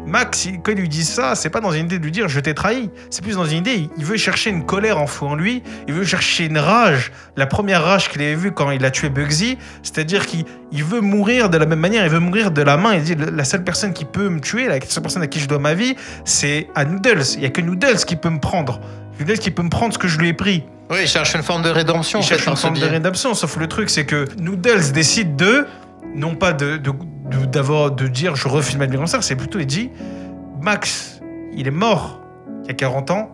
[0.07, 2.39] Max, quand il lui dit ça, c'est pas dans une idée de lui dire je
[2.39, 2.91] t'ai trahi.
[3.11, 6.05] C'est plus dans une idée, il veut chercher une colère enfouie en lui, il veut
[6.05, 7.11] chercher une rage.
[7.37, 11.01] La première rage qu'il avait vue quand il a tué Bugsy, c'est-à-dire qu'il il veut
[11.01, 12.95] mourir de la même manière, il veut mourir de la main.
[12.95, 15.49] Il dit la seule personne qui peut me tuer, la seule personne à qui je
[15.49, 17.25] dois ma vie, c'est à Noodles.
[17.37, 18.81] Il y a que Noodles qui peut me prendre.
[19.19, 20.65] Noodles qui peut me prendre ce que je lui ai pris.
[20.91, 22.21] Oui, il cherche une forme de rédemption.
[22.21, 25.67] Il en cherche une forme de rédemption, sauf le truc, c'est que Noodles décide de,
[26.15, 26.91] non pas de, de,
[27.31, 29.91] de- d'avoir, de dire je refuse ma vie ça, c'est plutôt il dit
[30.61, 31.21] Max,
[31.53, 32.21] il est mort
[32.65, 33.31] il y a 40 ans.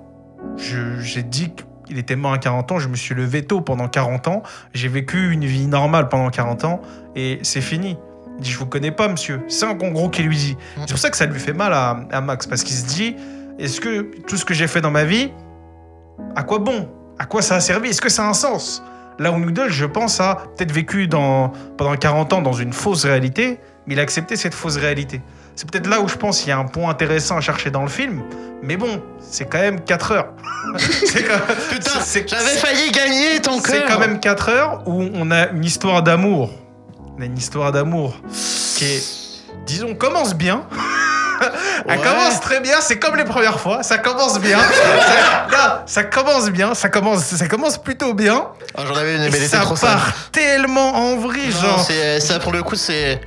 [0.56, 1.52] Je- j'ai dit
[1.86, 4.42] qu'il était mort à 40 ans, je me suis levé tôt pendant 40 ans,
[4.74, 6.80] j'ai vécu une vie normale pendant 40 ans
[7.14, 7.96] et c'est fini.
[8.38, 9.42] Il dit je vous connais pas monsieur.
[9.48, 10.56] C'est un gros qui lui dit.
[10.76, 10.80] Mm.
[10.86, 13.14] C'est pour ça que ça lui fait mal à, à Max parce qu'il se dit
[13.58, 15.30] est-ce que tout ce que j'ai fait dans ma vie,
[16.34, 16.88] à quoi bon?
[17.18, 17.90] À quoi ça a servi?
[17.90, 18.82] Est-ce que ça a un sens?
[19.20, 23.04] Là où Noodle, je pense, a peut-être vécu dans, pendant 40 ans dans une fausse
[23.04, 25.20] réalité, mais il a accepté cette fausse réalité.
[25.56, 27.82] C'est peut-être là où je pense qu'il y a un point intéressant à chercher dans
[27.82, 28.22] le film,
[28.62, 30.32] mais bon, c'est quand même 4 heures.
[30.78, 31.38] c'est quand,
[31.70, 33.88] Putain, c'est- j'avais c'est- failli gagner ton c'est cœur.
[33.88, 36.50] quand même 4 heures où on a une histoire d'amour.
[37.18, 38.16] On a une histoire d'amour
[38.76, 39.04] qui est,
[39.66, 40.62] disons, commence bien.
[41.88, 42.04] Elle Ouais.
[42.04, 44.58] commence très bien, c'est comme les premières fois, ça commence bien.
[44.58, 48.46] ça, non, ça commence bien, ça commence, ça commence plutôt bien.
[48.76, 51.84] Ah, J'en avais une, mais Et elle était ça trop part tellement en vrille, genre.
[51.86, 53.20] c'est ça pour le coup, c'est.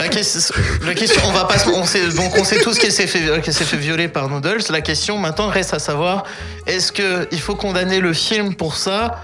[0.00, 0.54] La question,
[0.86, 3.64] la question, on va pas, on sait, donc on sait tous qu'elle s'est fait, s'est
[3.64, 4.62] fait violer par Noodles.
[4.70, 6.22] La question maintenant reste à savoir,
[6.68, 9.16] est-ce que il faut condamner le film pour ça,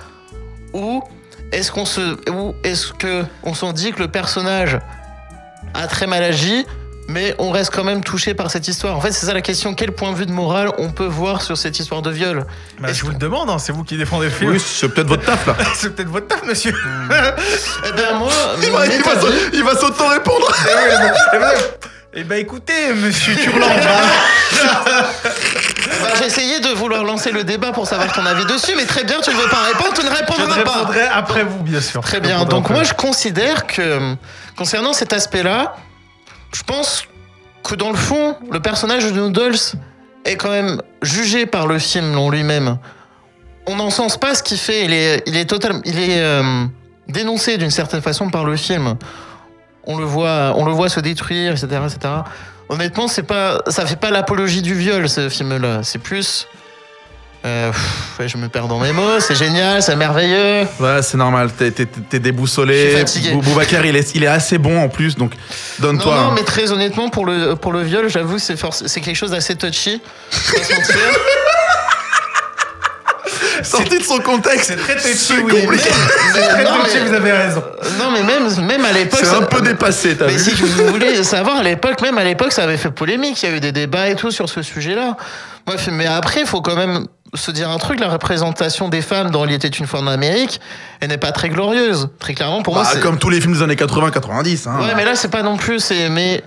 [0.73, 1.01] ou
[1.53, 4.81] est-ce qu'on se, ou est-ce que on s'en dit que le personnage
[5.75, 6.67] a très mal agi,
[7.09, 8.97] mais on reste quand même touché par cette histoire.
[8.97, 9.75] En fait, c'est ça la question.
[9.75, 12.47] Quel point de vue de morale on peut voir sur cette histoire de viol
[12.81, 14.53] Bah, je vous le demande, hein, c'est vous qui défendez le film.
[14.53, 15.55] Oui, c'est peut-être votre taf là.
[15.75, 16.75] c'est peut-être votre taf, monsieur.
[17.87, 18.31] Eh ben moi,
[18.63, 18.87] Il va,
[19.53, 20.47] il va s'auto-répondre.
[22.17, 25.05] Eh ben écoutez, monsieur Turland, hein.
[26.01, 29.05] Bah, J'ai essayé de vouloir lancer le débat pour savoir ton avis dessus, mais très
[29.05, 30.73] bien, tu ne veux pas répondre, tu ne je répondras pas.
[30.79, 32.01] répondrai après vous, bien sûr.
[32.03, 32.45] Très Je bien.
[32.45, 32.89] Donc moi, vous.
[32.89, 34.15] je considère que
[34.57, 35.75] concernant cet aspect-là,
[36.55, 37.05] je pense
[37.65, 39.77] que dans le fond, le personnage de Noodles
[40.25, 42.79] est quand même jugé par le film en lui-même.
[43.67, 44.85] On n'encense pas ce qu'il fait.
[44.85, 46.65] Il est, euh,
[47.09, 48.97] dénoncé d'une certaine façon par le film.
[49.85, 52.15] On le voit, on le voit se détruire, etc., etc.
[52.69, 55.83] Honnêtement, c'est pas, ça fait pas l'apologie du viol ce film-là.
[55.83, 56.47] C'est plus,
[57.45, 59.21] euh, pff, je me perds dans mes mots.
[59.21, 60.67] C'est génial, c'est merveilleux.
[60.81, 62.89] Ouais, c'est normal, t'es, t'es- t'es Je déboussolé.
[62.91, 63.31] suis fatigué.
[63.33, 66.15] Bou- Boubacar, il est, il est assez bon en plus, donc Non, donne-toi.
[66.15, 66.33] non, hein.
[66.35, 69.57] mais très honnêtement, pour le, pour le viol, j'avoue, c'est forc- c'est quelque chose d'assez
[69.57, 70.01] touchy.
[70.31, 70.97] Faut pas se mentir.
[73.63, 75.61] Sorti de son contexte, C'est très touchy, c'est oui.
[75.63, 75.89] compliqué.
[76.35, 77.63] Mais- Très non, touchy, mais- vous avez raison.
[77.99, 79.21] non, mais même, même à l'époque.
[79.23, 82.19] C'est ça- un peu dépassé, t'as Mais vu si vous voulez savoir, à l'époque, même
[82.19, 83.43] à l'époque, ça avait fait polémique.
[83.43, 85.17] Il y a eu des débats et tout sur ce sujet-là.
[85.67, 89.31] Bref, mais après, il faut quand même se dire un truc la représentation des femmes
[89.31, 90.61] dans Il était une fois en Amérique,
[91.01, 92.09] elle n'est pas très glorieuse.
[92.19, 93.01] Très clairement, pour moi, Bah, c'est.
[93.01, 94.69] Comme tous les films des années 80-90.
[94.69, 94.81] Hein.
[94.81, 95.81] Ouais, mais là, c'est pas non plus.
[95.81, 96.09] C'est.
[96.09, 96.43] Mais.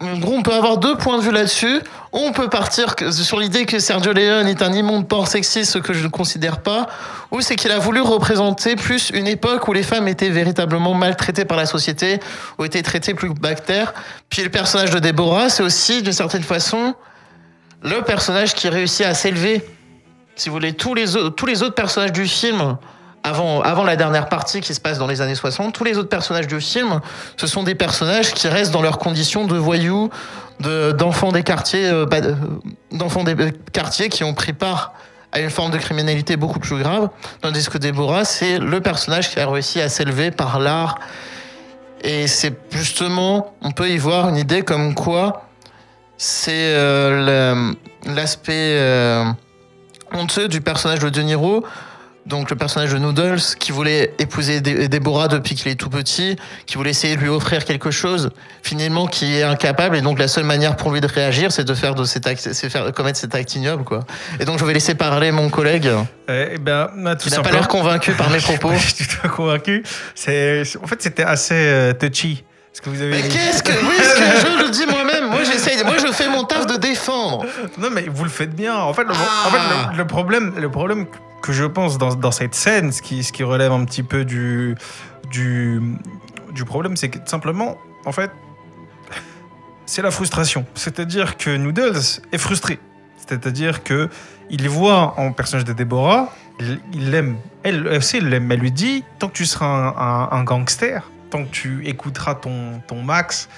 [0.00, 1.80] en gros, on peut avoir deux points de vue là-dessus.
[2.12, 5.94] On peut partir sur l'idée que Sergio Leone est un immonde porc sexiste, ce que
[5.94, 6.88] je ne considère pas,
[7.30, 11.46] ou c'est qu'il a voulu représenter plus une époque où les femmes étaient véritablement maltraitées
[11.46, 12.20] par la société,
[12.58, 13.94] ou étaient traitées plus que bactères.
[14.28, 16.94] Puis le personnage de Déborah, c'est aussi, d'une certaine façon,
[17.84, 19.64] le personnage qui réussit à s'élever.
[20.34, 21.04] Si vous voulez, tous les,
[21.36, 22.76] tous les autres personnages du film,
[23.22, 26.08] avant, avant la dernière partie qui se passe dans les années 60, tous les autres
[26.08, 27.00] personnages du film,
[27.36, 30.10] ce sont des personnages qui restent dans leurs conditions de voyous,
[30.60, 32.34] de- d'enfants des quartiers, euh, bah, euh,
[32.90, 34.92] d'enfants des euh, quartiers qui ont pris part
[35.30, 37.08] à une forme de criminalité beaucoup plus grave.
[37.40, 40.98] Tandis que Déborah, c'est le personnage qui a réussi à s'élever par l'art.
[42.02, 45.46] Et c'est justement, on peut y voir une idée comme quoi
[46.24, 47.72] c'est euh,
[48.06, 49.24] l'aspect euh,
[50.12, 51.64] honteux du personnage de De Niro,
[52.26, 56.36] donc le personnage de Noodles, qui voulait épouser Dé- Déborah depuis qu'il est tout petit,
[56.66, 58.30] qui voulait essayer de lui offrir quelque chose,
[58.62, 61.74] finalement qui est incapable, et donc la seule manière pour lui de réagir, c'est de
[61.74, 64.04] faire de cet acte, c'est faire commettre cet acte ignoble, quoi.
[64.38, 65.90] Et donc je vais laisser parler mon collègue,
[66.28, 68.70] Eh ben, bah, tout qui n'a pas l'air convaincu par mes propos.
[68.76, 69.82] Je suis tout convaincu.
[70.14, 72.44] C'est, en fait, c'était assez euh, touchy.
[72.72, 75.44] Ce que vous avez Mais qu'est-ce que, oui, ce que je le dis moi-même, moi
[75.44, 77.44] j'essaye, moi je fais mon taf de défendre.
[77.78, 78.76] Non, mais vous le faites bien.
[78.76, 79.48] En fait, le, Ah.
[79.48, 81.06] en fait, le, le problème, le problème
[81.42, 84.24] que je pense dans, dans cette scène, ce qui, ce qui relève un petit peu
[84.24, 84.74] du,
[85.30, 85.80] du,
[86.54, 88.30] du problème, c'est que simplement, en fait,
[89.84, 90.64] c'est la frustration.
[90.74, 92.00] C'est-à-dire que Noodles
[92.32, 92.78] est frustré.
[93.28, 94.08] C'est-à-dire que
[94.50, 97.36] il voit en personnage de Déborah, il il l'aime.
[97.62, 98.50] Elle aussi, elle l'aime.
[98.50, 102.34] Elle lui dit tant que tu seras un, un- un gangster, tant que tu écouteras
[102.34, 103.48] ton, ton Max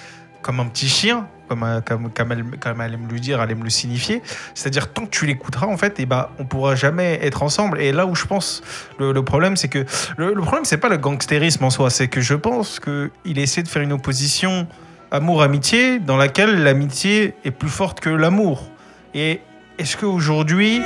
[0.43, 3.51] comme un petit chien, comme, euh, comme, comme, elle, comme elle aime lui dire, elle
[3.51, 4.23] aime le signifier.
[4.55, 7.81] C'est-à-dire, tant que tu l'écouteras, en fait, et bah, on pourra jamais être ensemble.
[7.81, 8.63] Et là où je pense,
[8.99, 9.85] le, le problème, c'est que
[10.17, 13.63] le, le problème, c'est pas le gangstérisme en soi, c'est que je pense qu'il essaie
[13.63, 14.69] de faire une opposition
[15.11, 18.71] amour-amitié dans laquelle l'amitié est plus forte que l'amour.
[19.15, 19.41] Et
[19.79, 20.81] est-ce qu'aujourd'hui,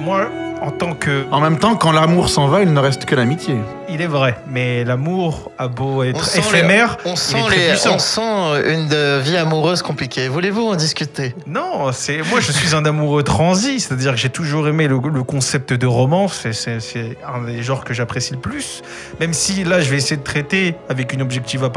[0.00, 0.28] moi,
[0.60, 3.56] en tant que En même temps, quand l'amour s'en va, il ne reste que l'amitié.
[3.88, 7.42] il est vrai, mais l'amour a beau être On éphémère, les- on il sent, est
[7.42, 7.94] très les- puissant.
[7.94, 10.28] on sent une de- vie amoureuse compliquée.
[10.28, 11.34] Voulez-vous en discuter?
[11.46, 15.22] Non, c'est moi je suis un amoureux transi, c'est-à-dire que j'ai toujours aimé le, le
[15.22, 16.78] concept de romance, c'est
[17.26, 18.82] un des genres que j'apprécie le plus.
[19.20, 21.68] Même si là je vais essayer de traiter avec une objective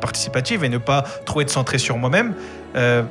[0.00, 2.34] participative et ne pas trop être centré sur moi-même.
[2.76, 3.02] euh,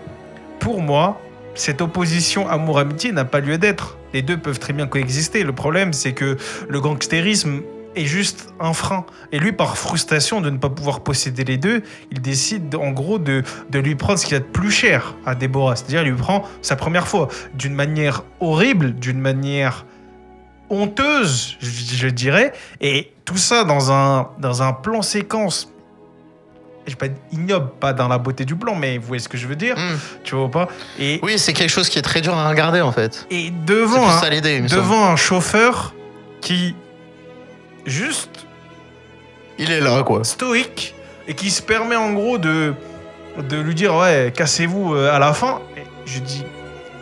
[0.60, 1.20] pour moi,
[1.58, 3.98] cette opposition amour-amitié n'a pas lieu d'être.
[4.14, 5.44] Les deux peuvent très bien coexister.
[5.44, 6.38] Le problème, c'est que
[6.70, 7.62] le gangstérisme
[7.96, 9.06] est juste un frein.
[9.32, 13.20] Et lui, par frustration de ne pas pouvoir posséder les deux, il décide en gros
[13.20, 15.76] de, de lui prendre ce qu'il a de plus cher à Déborah.
[15.76, 19.86] C'est-à-dire, il lui prend sa première fois d'une manière horrible, d'une manière
[20.70, 22.54] honteuse, je, je dirais.
[22.82, 25.74] Et tout ça dans un, dans un plan séquence.
[26.88, 29.46] Je pas ignoble, pas dans la beauté du plan, mais vous voyez ce que je
[29.48, 29.98] veux dire, Hmm.
[30.24, 30.68] tu vois pas
[31.00, 33.28] Et, Oui, c'est quelque chose qui est très dur à regarder en fait.
[33.30, 35.94] et devant plus un, ça devant un chauffeur
[36.42, 36.76] qui
[37.86, 38.46] juste
[39.60, 40.24] Il est là, quoi.
[40.24, 40.96] stoïque
[41.28, 42.74] et qui se permet en gros de,
[43.50, 46.46] de lui dire ouais cassez-vous euh, à la fin et je dis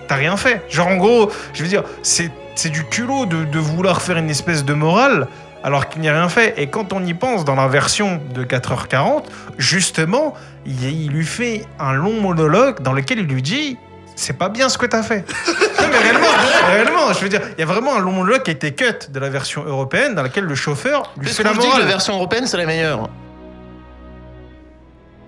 [0.08, 3.60] t'as rien fait genre en gros je veux dire c'est c'est du culot de, de
[3.60, 5.28] vouloir faire une espèce de morale
[5.66, 8.44] alors qu'il n'y a rien fait et quand on y pense dans la version de
[8.44, 9.24] 4h40
[9.58, 13.78] justement il, lui fait un long monologue dans lequel il lui dit
[14.16, 15.26] c'est pas bien ce que t'as fait.
[15.82, 16.28] non mais réellement,
[16.68, 19.10] réellement, je veux dire, il y a vraiment un long monologue qui a été cut
[19.10, 22.14] de la version européenne dans laquelle le chauffeur lui fait la dit que la version
[22.14, 23.10] européenne, c'est la meilleure?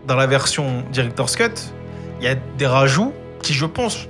[0.08, 1.52] dans la version Director's Cut,
[2.22, 3.12] il y a des rajouts
[3.44, 4.08] qui, je pense,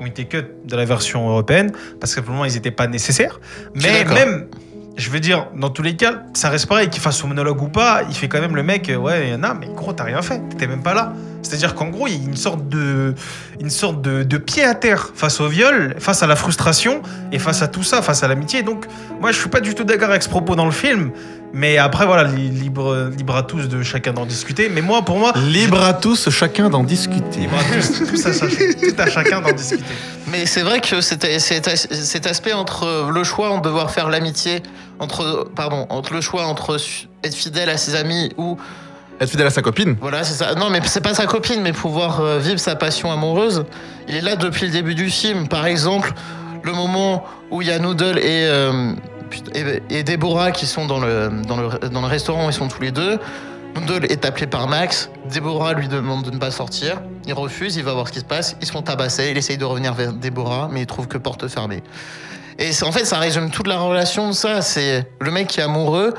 [0.00, 3.38] ont été cut de la version européenne parce que simplement ils n'étaient pas nécessaires.
[3.74, 4.48] Mais même,
[4.96, 7.68] je veux dire, dans tous les cas, ça reste pareil, qu'il fasse son monologue ou
[7.68, 10.04] pas, il fait quand même le mec, euh, ouais, il y a, mais gros, t'as
[10.04, 11.12] rien fait, t'étais même pas là.
[11.44, 13.14] C'est-à-dire qu'en gros, il y a une sorte de,
[13.60, 17.02] une sorte de, de pied à terre face au viol, face à la frustration
[17.32, 18.62] et face à tout ça, face à l'amitié.
[18.62, 18.86] Donc,
[19.20, 21.10] moi, je suis pas du tout d'accord avec ce propos dans le film.
[21.56, 24.68] Mais après, voilà, li- libre, libre à tous de chacun d'en discuter.
[24.68, 27.40] Mais moi, pour moi, Libre à tous, chacun d'en discuter.
[27.40, 28.02] libre à tous,
[28.80, 29.84] tout à chacun d'en discuter.
[30.32, 34.64] Mais c'est vrai que cet, cet- cet aspect entre le choix de devoir faire l'amitié,
[34.98, 36.76] entre, pardon, entre le choix entre
[37.22, 38.56] être fidèle à ses amis ou
[39.20, 39.96] Être fidèle à sa copine.
[40.00, 40.54] Voilà, c'est ça.
[40.54, 43.64] Non, mais c'est pas sa copine, mais pouvoir euh, vivre sa passion amoureuse.
[44.08, 45.48] Il est là depuis le début du film.
[45.48, 46.12] Par exemple,
[46.62, 48.92] le moment où il y a Noodle et, euh,
[49.54, 52.82] et, et Déborah qui sont dans le, dans, le, dans le restaurant, ils sont tous
[52.82, 53.18] les deux.
[53.76, 55.10] Noodle est appelé par Max.
[55.30, 57.00] Déborah lui demande de ne pas sortir.
[57.26, 58.56] Il refuse, il va voir ce qui se passe.
[58.60, 59.28] Ils se font tabasser.
[59.30, 61.82] Il essaye de revenir vers Déborah, mais il trouve que porte fermée.
[62.58, 64.62] Et en fait, ça résume toute la relation de ça.
[64.62, 66.14] C'est le mec qui est amoureux,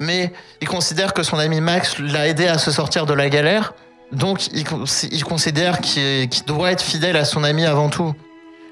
[0.00, 3.74] mais il considère que son ami Max l'a aidé à se sortir de la galère.
[4.12, 8.12] Donc, il, con- il considère qu'il qu'il doit être fidèle à son ami avant tout.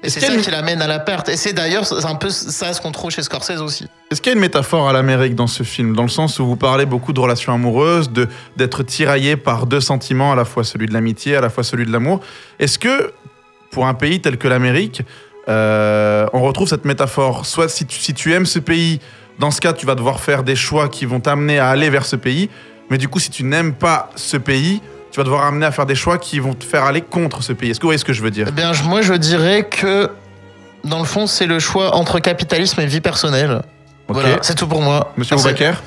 [0.03, 1.29] Et c'est a ça une- qui l'amène à la perte.
[1.29, 3.85] Et c'est d'ailleurs un peu ça ce qu'on trouve chez Scorsese aussi.
[4.11, 6.45] Est-ce qu'il y a une métaphore à l'Amérique dans ce film, dans le sens où
[6.47, 10.63] vous parlez beaucoup de relations amoureuses, de d'être tiraillé par deux sentiments, à la fois
[10.63, 12.21] celui de l'amitié, à la fois celui de l'amour
[12.59, 13.11] Est-ce que,
[13.71, 15.03] pour un pays tel que l'Amérique,
[15.47, 17.45] euh, on retrouve cette métaphore?
[17.45, 18.99] Soit si tu, si tu aimes ce pays,
[19.39, 22.05] dans ce cas, tu vas devoir faire des choix qui vont t'amener à aller vers
[22.05, 22.49] ce pays,
[22.89, 25.85] mais du coup, si tu n'aimes pas ce pays, tu vas devoir amener à faire
[25.85, 27.71] des choix qui vont te faire aller contre ce pays.
[27.71, 28.45] Est-ce que vous voyez ce que je veux dire?
[28.49, 30.09] Eh bien, moi, je dirais que,
[30.83, 33.61] dans le fond, c'est le choix entre capitalisme et vie personnelle.
[34.07, 35.13] Voilà, c'est tout pour moi.
[35.17, 35.35] Monsieur.
[35.35, 35.81] Boubacar?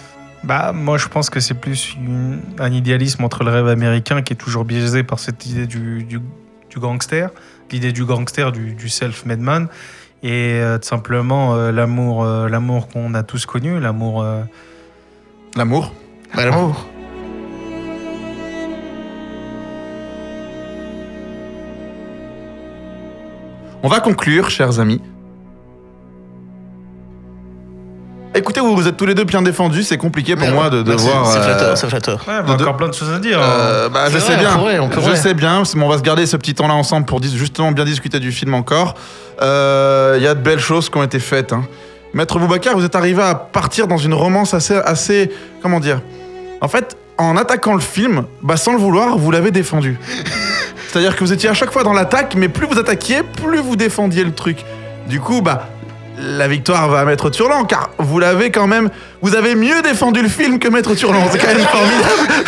[0.44, 4.32] Bah, moi, je pense que c'est plus une- un idéalisme entre le rêve américain qui
[4.32, 6.20] est toujours biaisé par cette idée du, du,
[6.70, 7.30] du gangster,
[7.70, 9.68] l'idée du gangster, du, du self-made man,
[10.22, 14.22] et euh, tout simplement euh, l'amour euh, l'amour qu'on a tous connu, l'amour.
[14.22, 14.42] euh,
[15.56, 15.92] L'amour
[16.34, 16.86] Bah, l'amour.
[23.82, 25.00] On va conclure, chers amis.
[28.34, 30.82] Écoutez, vous, vous êtes tous les deux bien défendus, c'est compliqué pour Mais moi de
[30.82, 31.26] devoir...
[31.26, 32.24] C'est euh, flatteur, c'est flatteur.
[32.26, 33.38] Ouais, y a De- encore plein de choses à dire.
[33.42, 36.02] euh, bah, je sais bien, on pourrait, on je sais bien, mais on va se
[36.02, 38.94] garder ce petit temps-là ensemble pour dis- justement bien discuter du film encore.
[39.42, 41.52] Euh, Il y a de belles choses qui ont été faites.
[41.52, 41.64] hein.
[42.14, 46.00] Maître Boubacar, vous êtes arrivé à partir dans une romance assez, assez, comment dire?
[46.62, 49.98] En fait, en attaquant le film, bah, sans le vouloir, vous l'avez défendu.
[50.88, 53.76] C'est-à-dire que vous étiez à chaque fois dans l'attaque, mais plus vous attaquiez, plus vous
[53.76, 54.64] défendiez le truc.
[55.06, 55.68] Du coup, bah,
[56.22, 60.22] la victoire va à Maître Turlan, car vous l'avez quand même, vous avez mieux défendu
[60.22, 61.26] le film que Maître Turlan.
[61.32, 62.44] C'est quand même formidable.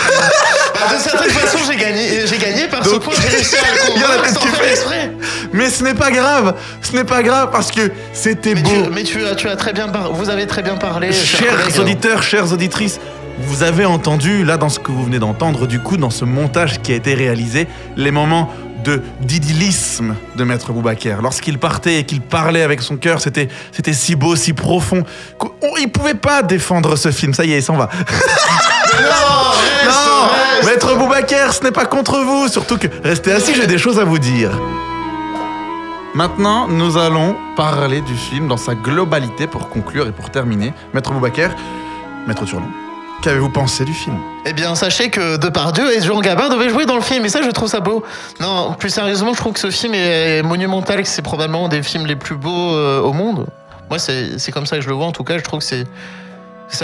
[0.74, 4.28] Bah, de certaine façon, j'ai gagné, j'ai gagné Donc, que j'ai réussi à le convaincre
[4.28, 5.12] sans faire exprès.
[5.52, 8.68] Mais ce n'est pas grave, ce n'est pas grave parce que c'était beau.
[8.68, 11.12] tu, mais tu, as, tu as très bien par- vous avez très bien parlé.
[11.12, 13.00] chers auditeurs, chères auditrices,
[13.38, 16.80] vous avez entendu, là, dans ce que vous venez d'entendre, du coup, dans ce montage
[16.82, 18.50] qui a été réalisé, les moments
[18.84, 21.22] de d'idyllisme de Maître Boubacar.
[21.22, 25.02] Lorsqu'il partait et qu'il parlait avec son cœur, c'était c'était si beau, si profond.
[25.38, 27.34] qu'on- on- Il pouvait pas défendre ce film.
[27.34, 27.88] Ça y est, il s'en va.
[27.94, 30.64] Non, reste, Non reste.
[30.70, 32.48] Maître Boubacar, ce n'est pas contre vous.
[32.48, 34.50] Surtout que restez assis, j'ai des choses à vous dire.
[36.14, 40.72] Maintenant, nous allons parler du film dans sa globalité pour conclure et pour terminer.
[40.92, 41.50] Maître Boubacar,
[42.28, 42.68] Maître Turlon,
[43.24, 44.18] qu'avez-vous pensé du film?
[44.44, 47.40] Eh bien, sachez que Depardieu et Jean Gabin devaient jouer dans le film, et ça,
[47.40, 48.04] je trouve ça beau.
[48.38, 51.82] Non, plus sérieusement, je trouve que ce film est monumental, que c'est probablement un des
[51.82, 53.46] films les plus beaux euh, au monde.
[53.88, 55.86] Moi, c'est comme ça que je le vois, en tout cas, je trouve que c'est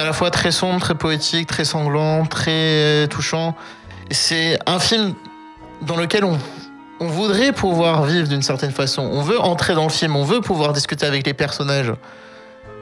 [0.00, 3.54] à la fois très sombre, très poétique, très sanglant, très touchant.
[4.10, 5.12] Et C'est un film
[5.82, 6.38] dans lequel on,
[7.00, 9.02] on voudrait pouvoir vivre d'une certaine façon.
[9.02, 11.92] On veut entrer dans le film, on veut pouvoir discuter avec les personnages.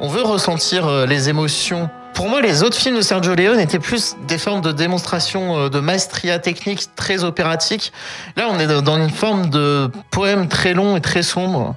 [0.01, 1.91] On veut ressentir euh, les émotions.
[2.19, 5.69] Pour moi, les autres films de Sergio Leone étaient plus des formes de démonstration euh,
[5.69, 7.93] de maestria technique très opératique.
[8.37, 11.77] Là, on est dans une forme de poème très long et très sombre,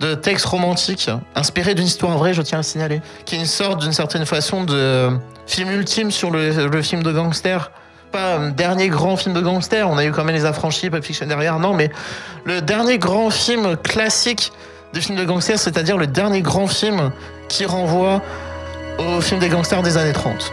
[0.00, 3.46] de texte romantique, inspiré d'une histoire vraie, je tiens à le signaler, qui est une
[3.46, 5.10] sorte, d'une certaine façon, de
[5.46, 7.70] film ultime sur le, le film de gangster.
[8.10, 11.04] Pas un dernier grand film de gangster, on a eu quand même Les Affranchis, Pulp
[11.04, 11.92] Fiction derrière, non, mais
[12.42, 14.50] le dernier grand film classique
[14.92, 17.12] de film de gangster, c'est-à-dire le dernier grand film
[17.48, 18.22] qui renvoie
[18.98, 20.52] au film des gangsters des années 30.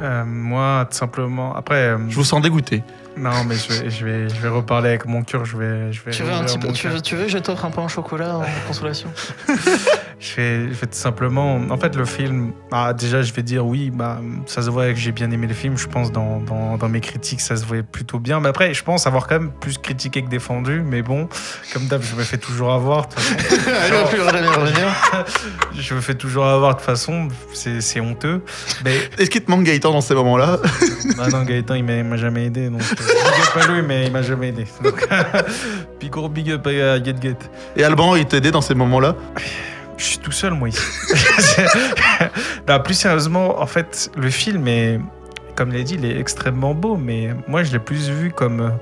[0.00, 1.54] Euh, moi, tout simplement.
[1.56, 1.74] Après.
[1.88, 2.82] euh, Je vous sens dégoûté.
[3.16, 5.44] Non, mais je vais, je, vais, je vais reparler avec mon cœur.
[5.44, 7.38] Je vais, je vais Tu veux, un petit peu, tu, veux, tu veux que je
[7.38, 9.10] t'offre un pain au chocolat en consolation?
[10.20, 11.60] Je vais, je vais tout simplement.
[11.70, 12.52] En fait, le film.
[12.72, 13.90] Ah, déjà, je vais dire oui.
[13.90, 15.78] Bah, ça se voit que j'ai bien aimé le film.
[15.78, 18.40] Je pense dans, dans, dans mes critiques, ça se voyait plutôt bien.
[18.40, 20.82] Mais après, je pense avoir quand même plus critiqué que défendu.
[20.84, 21.28] Mais bon,
[21.72, 23.08] comme d'hab, je me fais toujours avoir.
[25.74, 27.28] je me fais toujours avoir de toute façon.
[27.52, 28.42] C'est honteux.
[28.84, 30.58] Mais Est-ce qu'il te manque Gaëtan dans ces moments-là?
[31.16, 32.68] Bah non, Gaëtan, il m'a jamais aidé.
[32.68, 34.66] Donc, euh, big up à lui, mais il m'a jamais aidé.
[34.84, 35.08] Donc,
[35.98, 37.38] puis gros big up à Get Get.
[37.76, 39.16] Et Alban, il t'aidait dans ces moments-là?
[39.98, 40.80] Je suis tout seul, moi, ici.
[42.68, 45.00] non, plus sérieusement, en fait, le film est,
[45.56, 48.72] comme l'a dit, il est extrêmement beau, mais moi, je l'ai plus vu comme.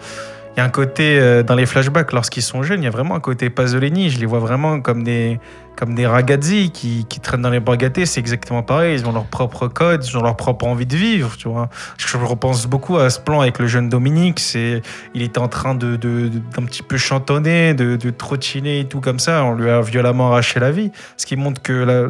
[0.56, 2.90] Il y a un côté, euh, dans les flashbacks, lorsqu'ils sont jeunes, il y a
[2.90, 4.08] vraiment un côté Pasolini.
[4.08, 5.38] Je les vois vraiment comme des,
[5.76, 8.06] comme des ragazzi qui, qui traînent dans les borgatés.
[8.06, 8.98] C'est exactement pareil.
[8.98, 11.68] Ils ont leur propre code, ils ont leur propre envie de vivre, tu vois.
[11.98, 14.40] Je repense beaucoup à ce plan avec le jeune Dominique.
[14.40, 14.80] C'est,
[15.12, 19.18] il était en train de- d'un petit peu chantonner, de, de trottiner et tout comme
[19.18, 19.44] ça.
[19.44, 20.90] On lui a violemment arraché la vie.
[21.18, 22.08] Ce qui montre que la,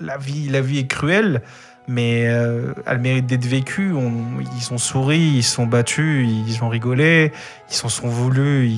[0.00, 1.42] la vie, la vie est cruelle.
[1.88, 3.92] Mais euh, a le mérite d'être vécu.
[3.92, 7.32] On- ils ont souri, ils sont battus, ils ont rigolé,
[7.70, 8.68] ils s'en sont voulus,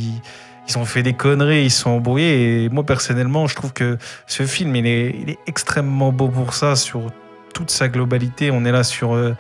[0.68, 2.64] ils, ont fait des conneries, ils sont embrouillés.
[2.64, 7.10] Et moi, personnellement, je trouve que ce film, il est, extrêmement beau pour ça, sur
[7.52, 8.50] toute sa globalité.
[8.50, 9.34] On est là sur, euh,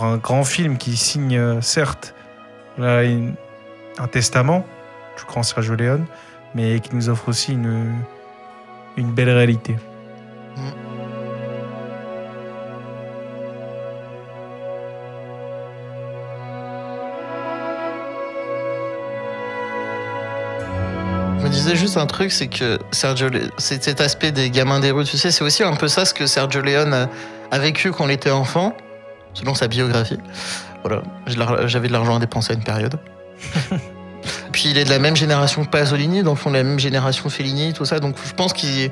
[0.00, 2.14] un grand film qui signe, euh, certes,
[2.78, 4.64] un testament
[5.18, 6.06] du grand Sergio Leone,
[6.54, 8.02] mais qui nous offre aussi une,
[8.96, 9.76] belle réalité.
[10.56, 10.89] Je
[21.62, 25.16] disais juste un truc, c'est que Sergio, c'est cet aspect des gamins des rues, tu
[25.18, 27.08] sais, c'est aussi un peu ça ce que Sergio Leone a,
[27.50, 28.74] a vécu quand il était enfant,
[29.34, 30.18] selon sa biographie.
[30.82, 31.02] Voilà,
[31.66, 32.98] j'avais de l'argent à dépenser à une période.
[34.52, 36.78] Puis il est de la même génération que Pasolini, dans le fond, de la même
[36.78, 38.00] génération Fellini, tout ça.
[38.00, 38.90] Donc je pense qu'il y-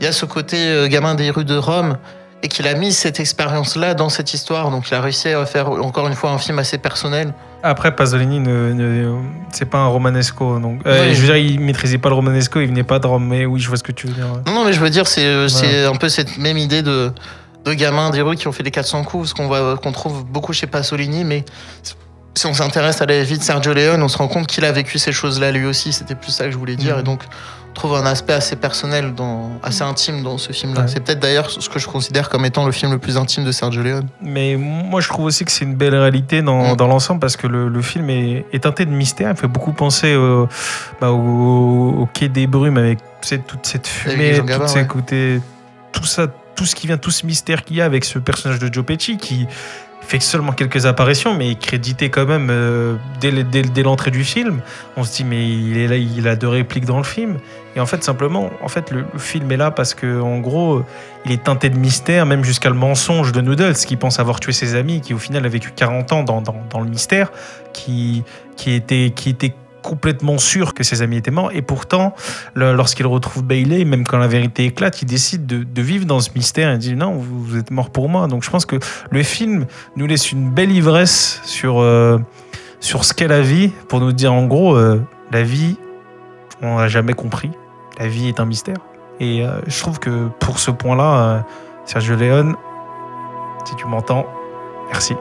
[0.00, 1.98] il y a ce côté euh, gamin des rues de Rome
[2.44, 4.70] et qu'il a mis cette expérience-là dans cette histoire.
[4.70, 7.32] Donc il a réussi à faire encore une fois un film assez personnel.
[7.62, 9.16] Après, Pasolini, ne, ne-
[9.50, 10.58] c'est pas un romanesco.
[10.60, 11.14] Donc, euh, Oui.
[11.14, 13.58] Je veux dire, il maîtrisait pas le romanesco, il venait pas de Rome, mais oui,
[13.60, 14.26] je vois ce que tu veux dire.
[14.46, 17.10] Non, non, mais je veux dire, c'est euh, c'est un peu cette même idée de,
[17.64, 20.22] de gamins des rues qui ont fait les 400 coups, ce qu'on voit- qu'on trouve
[20.26, 21.46] beaucoup chez Pasolini, mais
[22.34, 24.72] si on s'intéresse à la vie de Sergio Leone, on se rend compte qu'il a
[24.72, 25.94] vécu ces choses-là lui aussi.
[25.94, 26.96] C'était plus ça que je voulais dire.
[26.96, 27.00] Mhm.
[27.00, 30.82] Et donc, on trouve un aspect assez personnel, dans, assez intime dans ce film-là.
[30.82, 30.88] Ouais.
[30.88, 33.52] C'est peut-être d'ailleurs ce que je considère comme étant le film le plus intime de
[33.52, 34.06] Sergio Leone.
[34.22, 36.76] Mais moi, je trouve aussi que c'est une belle réalité dans, Mm.
[36.76, 39.30] dans l'ensemble parce que le, le film est, est teinté de mystère.
[39.30, 40.48] Il fait beaucoup penser au,
[41.00, 42.98] bah, au, au Quai des Brumes avec
[43.46, 45.40] toute cette fumée, Gabin, ces côtés,
[45.92, 48.58] tout ça, tout ce qui vient, tout ce mystère qu'il y a avec ce personnage
[48.58, 49.46] de Joe Pesci qui
[50.06, 54.10] fait seulement quelques apparitions, mais est crédité quand même euh, dès, le- dès, dès l'entrée
[54.10, 54.60] du film.
[54.98, 57.38] On se dit mais il est là, il a deux répliques dans le film.
[57.76, 60.84] Et en fait, simplement, en fait, le, film est là parce que en gros,
[61.24, 64.52] il est teinté de mystère, même jusqu'à le mensonge de Noodles, qui pense avoir tué
[64.52, 67.32] ses amis, qui au final a vécu 40 ans dans, le mystère,
[67.72, 68.22] qui,
[68.66, 69.12] était,
[69.82, 71.50] complètement sûr que ses amis étaient morts.
[71.52, 72.14] Et pourtant,
[72.54, 76.72] lorsqu'il retrouve Bailey, même quand la vérité éclate, il décide de, vivre dans ce mystère
[76.72, 78.28] et dit non, vous, êtes mort pour moi.
[78.28, 78.76] Donc je pense que
[79.10, 79.66] le film
[79.96, 82.18] nous laisse une belle ivresse sur, euh,
[82.80, 85.02] ce qu'est la vie, pour nous dire en gros, euh,
[85.32, 85.76] la vie,
[86.62, 87.50] on n'a jamais compris.
[87.98, 88.76] La vie est un mystère.
[89.20, 91.40] Et euh, je trouve que pour ce point-là, euh,
[91.84, 92.56] Sergio Leone,
[93.64, 94.26] si tu m'entends,
[94.90, 95.14] merci.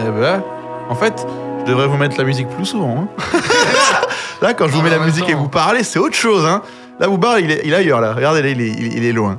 [0.00, 0.42] Eh ben,
[0.88, 1.26] en fait,
[1.60, 2.96] je devrais vous mettre la musique plus souvent.
[3.08, 3.08] hein.
[4.42, 6.44] là, quand je vous Ah, mets la même musique et vous parlez, c'est autre chose.
[6.44, 6.62] Hein.
[6.98, 8.12] Là, vous parlez, il est, il est ailleurs, là.
[8.12, 9.38] Regardez, là, il est, il est- il est loin.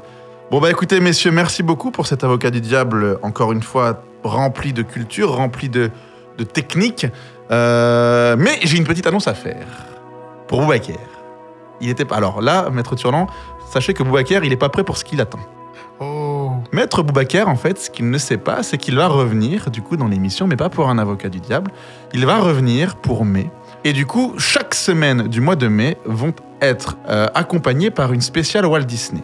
[0.51, 4.71] Bon, bah écoutez, messieurs, merci beaucoup pour cet avocat du diable, encore une fois, rempli
[4.71, 5.89] de culture, rempli de,
[6.37, 7.07] de technique.
[7.53, 9.67] Euh, mais j'ai une petite annonce à faire.
[10.47, 10.97] Pour Boubaker.
[11.81, 12.15] Il était pas.
[12.15, 13.27] Alors là, maître Turlan,
[13.71, 15.39] sachez que Boubaker, il est pas prêt pour ce qu'il attend.
[15.99, 16.51] Oh.
[16.71, 19.97] Maître Boubacar, en fait, ce qu'il ne sait pas, c'est qu'il va revenir, du coup,
[19.97, 21.71] dans l'émission, mais pas pour un avocat du diable.
[22.13, 23.51] Il va revenir pour mai.
[23.83, 28.21] Et du coup, chaque semaine du mois de mai vont être euh, accompagnées par une
[28.21, 29.23] spéciale Walt Disney.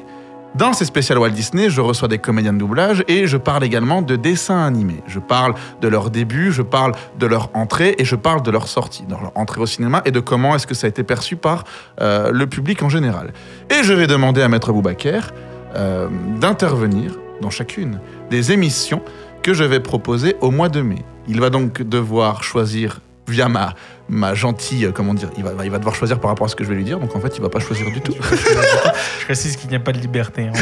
[0.56, 4.02] Dans ces spéciales Walt Disney, je reçois des comédiens de doublage et je parle également
[4.02, 5.04] de dessins animés.
[5.06, 8.68] Je parle de leur début, je parle de leur entrée et je parle de leur
[8.68, 11.36] sortie, de leur entrée au cinéma et de comment est-ce que ça a été perçu
[11.36, 11.66] par
[12.02, 13.32] euh, le public en général.
[13.70, 15.32] Et je vais demander à Maître Boubacar
[15.76, 16.08] euh,
[16.40, 18.00] d'intervenir dans chacune
[18.32, 19.04] des émissions
[19.44, 21.06] que je vais proposer au mois de mai.
[21.28, 23.74] Il va donc devoir choisir via ma,
[24.10, 26.56] ma gentille, euh, comment dire, il va, il va devoir choisir par rapport à ce
[26.56, 28.14] que je vais lui dire, donc en fait il va pas choisir du tout.
[29.20, 30.44] Je précise qu'il n'y a pas de liberté.
[30.44, 30.54] hein.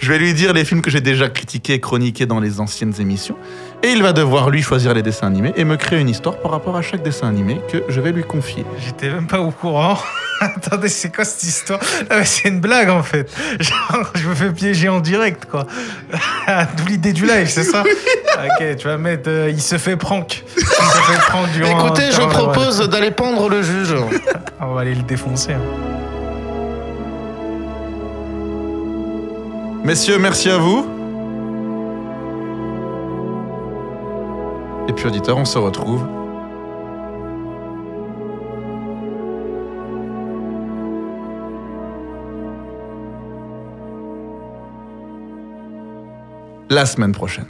[0.00, 2.92] Je vais lui dire les films que j'ai déjà critiqués et chroniqués dans les anciennes
[3.00, 3.36] émissions,
[3.84, 6.50] et il va devoir lui choisir les dessins animés et me créer une histoire par
[6.52, 8.64] rapport à chaque dessin animé que je vais lui confier.
[8.84, 9.98] J'étais même pas au courant.
[10.40, 11.78] Attendez, c'est quoi cette histoire?
[12.24, 13.30] C'est une blague en fait.
[13.60, 15.66] Genre, je me fais piéger en direct quoi.
[16.76, 17.82] D'où l'idée du live, c'est ça?
[17.82, 19.28] Ok, tu vas mettre.
[19.28, 20.42] euh, il se fait prank.
[20.56, 20.66] Il se
[21.12, 21.86] fait prank durant.
[21.86, 23.94] Écoutez, je propose d'aller pendre le juge.
[24.60, 25.52] On va aller le défoncer.
[25.52, 25.60] hein.
[29.84, 30.86] Messieurs, merci à vous.
[34.88, 36.04] Et puis auditeurs, on se retrouve
[46.70, 47.46] la semaine prochaine.